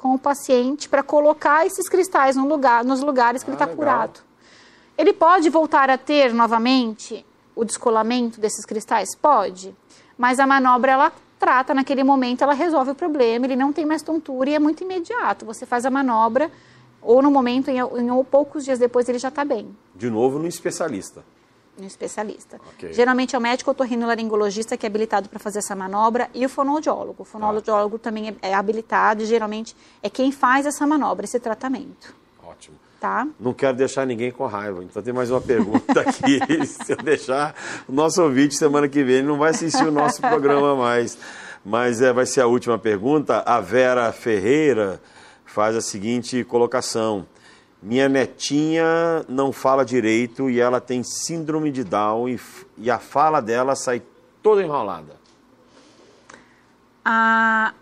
[0.03, 3.73] com o paciente para colocar esses cristais no lugar, nos lugares que ah, ele está
[3.73, 4.19] curado.
[4.97, 7.25] Ele pode voltar a ter novamente
[7.55, 9.15] o descolamento desses cristais?
[9.15, 9.73] Pode.
[10.17, 14.01] Mas a manobra, ela trata naquele momento, ela resolve o problema, ele não tem mais
[14.01, 15.45] tontura e é muito imediato.
[15.45, 16.51] Você faz a manobra,
[17.01, 19.73] ou no momento, em, em poucos dias depois, ele já está bem.
[19.95, 21.23] De novo no especialista
[21.79, 22.59] um especialista.
[22.75, 22.93] Okay.
[22.93, 27.23] Geralmente é o médico otorrinolaringologista que é habilitado para fazer essa manobra e o fonoaudiólogo.
[27.23, 28.09] O fonoaudiólogo tá.
[28.09, 32.15] também é, é, habilitado e geralmente é quem faz essa manobra, esse tratamento.
[32.43, 32.77] Ótimo.
[32.99, 33.27] Tá?
[33.37, 36.39] Não quero deixar ninguém com raiva, então tem mais uma pergunta aqui.
[36.65, 37.53] Se eu deixar,
[37.87, 41.17] o nosso ouvinte semana que vem ele não vai assistir o nosso programa mais.
[41.65, 43.39] Mas é, vai ser a última pergunta.
[43.45, 45.01] A Vera Ferreira
[45.45, 47.25] faz a seguinte colocação.
[47.83, 52.39] Minha netinha não fala direito e ela tem síndrome de Down e,
[52.77, 54.01] e a fala dela sai
[54.41, 55.17] toda enrolada.
[57.03, 57.73] A,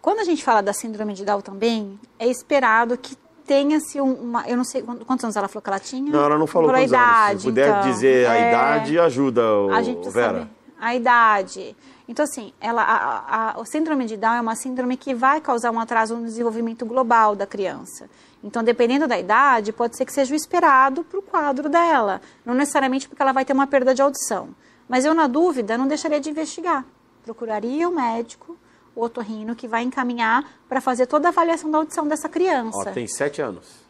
[0.00, 4.48] quando a gente fala da síndrome de Down também, é esperado que tenha-se uma.
[4.48, 6.12] Eu não sei quantos anos ela falou que ela tinha.
[6.12, 7.42] Não, ela não falou quantos idade, anos.
[7.42, 10.38] Se puder então, dizer a é, idade, ajuda, o, A gente Vera.
[10.38, 11.76] saber a idade.
[12.08, 15.70] Então, assim, ela, a, a, o síndrome de Down é uma síndrome que vai causar
[15.70, 18.08] um atraso no desenvolvimento global da criança.
[18.42, 22.22] Então, dependendo da idade, pode ser que seja o esperado para o quadro dela.
[22.46, 24.48] Não necessariamente porque ela vai ter uma perda de audição.
[24.88, 26.84] Mas eu, na dúvida, não deixaria de investigar.
[27.24, 28.56] Procuraria o médico,
[28.94, 32.78] o otorrino, que vai encaminhar para fazer toda a avaliação da audição dessa criança.
[32.78, 33.86] Ó, tem sete anos.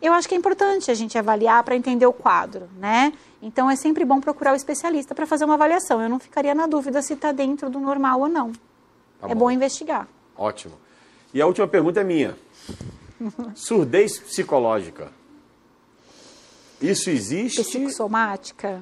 [0.00, 3.12] Eu acho que é importante a gente avaliar para entender o quadro, né?
[3.42, 6.00] Então é sempre bom procurar o especialista para fazer uma avaliação.
[6.00, 8.52] Eu não ficaria na dúvida se está dentro do normal ou não.
[9.20, 9.40] Tá é bom.
[9.40, 10.08] bom investigar.
[10.36, 10.74] Ótimo.
[11.34, 12.36] E a última pergunta é minha.
[13.54, 15.08] Surdez psicológica.
[16.80, 17.62] Isso existe?
[17.62, 18.80] Psicossomática?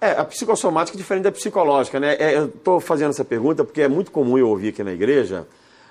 [0.00, 2.16] É, a psicossomática é diferente da psicológica, né?
[2.18, 5.46] É, eu estou fazendo essa pergunta porque é muito comum eu ouvir aqui na igreja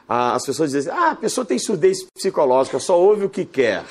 [0.08, 3.84] ah, as pessoas dizem ah, a pessoa tem surdez psicológica, só ouve o que quer.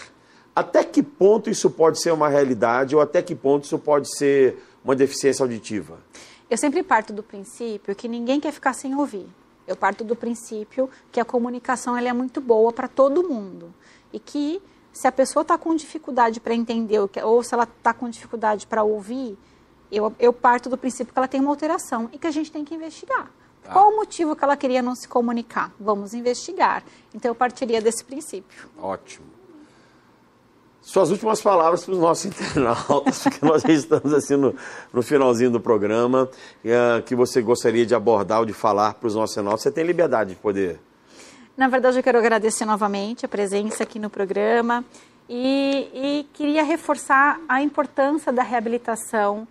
[0.56, 4.56] Até que ponto isso pode ser uma realidade ou até que ponto isso pode ser
[4.82, 5.98] uma deficiência auditiva?
[6.48, 9.28] Eu sempre parto do princípio que ninguém quer ficar sem ouvir.
[9.68, 13.74] Eu parto do princípio que a comunicação ela é muito boa para todo mundo
[14.10, 14.62] e que
[14.94, 18.66] se a pessoa está com dificuldade para entender que- ou se ela está com dificuldade
[18.66, 19.36] para ouvir,
[19.92, 22.64] eu, eu parto do princípio que ela tem uma alteração e que a gente tem
[22.64, 23.30] que investigar.
[23.62, 23.72] Tá.
[23.72, 25.70] Qual o motivo que ela queria não se comunicar?
[25.78, 26.82] Vamos investigar.
[27.14, 28.70] Então eu partiria desse princípio.
[28.80, 29.35] Ótimo.
[30.86, 34.54] Suas últimas palavras para os nossos internautas, porque nós já estamos assim no,
[34.92, 36.30] no finalzinho do programa,
[36.64, 39.62] eh, que você gostaria de abordar ou de falar para os nossos internautas.
[39.62, 40.78] Você tem liberdade de poder.
[41.56, 44.84] Na verdade, eu quero agradecer novamente a presença aqui no programa
[45.28, 49.44] e, e queria reforçar a importância da reabilitação,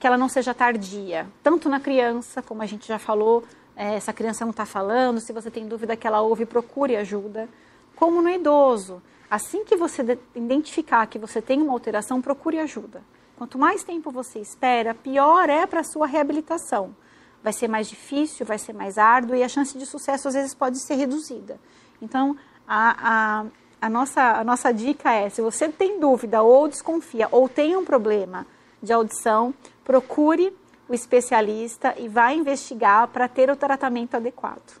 [0.00, 3.44] que ela não seja tardia, tanto na criança, como a gente já falou,
[3.76, 7.48] eh, essa criança não está falando, se você tem dúvida que ela ouve, procure ajuda,
[7.94, 9.00] como no idoso.
[9.32, 13.02] Assim que você de- identificar que você tem uma alteração, procure ajuda.
[13.36, 16.94] Quanto mais tempo você espera, pior é para a sua reabilitação
[17.42, 20.54] vai ser mais difícil, vai ser mais árduo e a chance de sucesso às vezes
[20.54, 21.58] pode ser reduzida.
[22.00, 23.46] Então, a, a,
[23.80, 27.84] a, nossa, a nossa dica é: se você tem dúvida ou desconfia ou tem um
[27.84, 28.46] problema
[28.82, 29.52] de audição,
[29.84, 30.56] procure
[30.88, 34.80] o especialista e vá investigar para ter o tratamento adequado.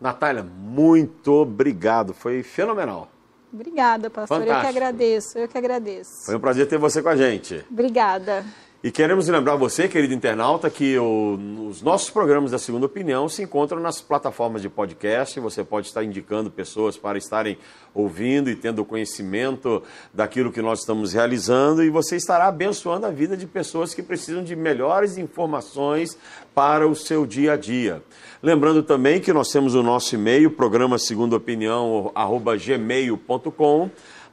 [0.00, 2.12] Natália, muito obrigado.
[2.12, 3.13] Foi fenomenal.
[3.54, 4.38] Obrigada, pastor.
[4.38, 4.76] Eu que Fantástico.
[4.76, 6.26] agradeço, eu que agradeço.
[6.26, 7.64] Foi um prazer ter você com a gente.
[7.70, 8.44] Obrigada.
[8.86, 11.38] E queremos lembrar você, querido internauta, que o-
[11.70, 15.40] os nossos programas da Segunda Opinião se encontram nas plataformas de podcast.
[15.40, 17.56] Você pode estar indicando pessoas para estarem
[17.94, 19.82] ouvindo e tendo conhecimento
[20.12, 21.82] daquilo que nós estamos realizando.
[21.82, 26.18] E você estará abençoando a vida de pessoas que precisam de melhores informações
[26.54, 28.02] para o seu dia a dia.
[28.42, 33.90] Lembrando também que nós temos o nosso e-mail, programa segunda opinião, arroba gmail.com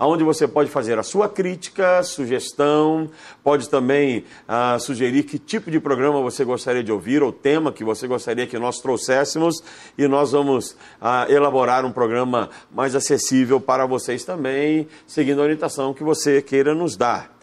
[0.08, 3.10] onde você pode fazer a sua crítica, sugestão,
[3.44, 7.84] pode também ah, sugerir que tipo de programa você gostaria de ouvir ou tema que
[7.84, 9.64] você gostaria que nós trouxéssemos
[9.98, 15.94] e nós vamos ah, elaborar um programa mais acessível para vocês também, seguindo a orientação
[15.94, 17.41] que você queira nos dar.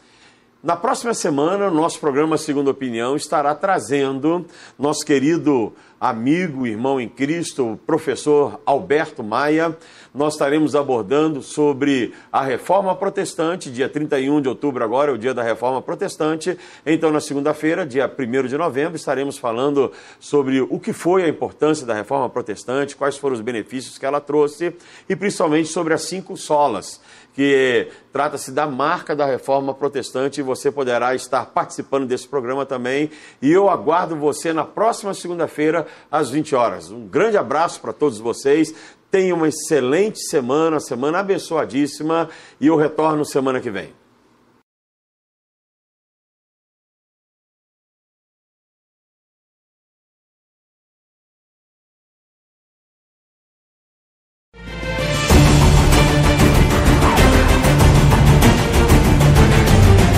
[0.60, 4.44] Na próxima semana, nosso programa Segunda Opinião estará trazendo
[4.76, 9.76] nosso querido amigo, irmão em Cristo, professor Alberto Maia.
[10.12, 15.32] Nós estaremos abordando sobre a Reforma Protestante, dia 31 de outubro agora é o dia
[15.32, 16.58] da Reforma Protestante.
[16.84, 21.86] Então, na segunda-feira, dia 1 de novembro, estaremos falando sobre o que foi a importância
[21.86, 24.74] da Reforma Protestante, quais foram os benefícios que ela trouxe
[25.08, 27.00] e principalmente sobre as cinco solas
[27.38, 33.12] que trata-se da marca da reforma protestante e você poderá estar participando desse programa também.
[33.40, 36.90] E eu aguardo você na próxima segunda-feira, às 20 horas.
[36.90, 38.74] Um grande abraço para todos vocês.
[39.08, 42.28] Tenha uma excelente semana, semana abençoadíssima
[42.60, 43.94] e eu retorno semana que vem.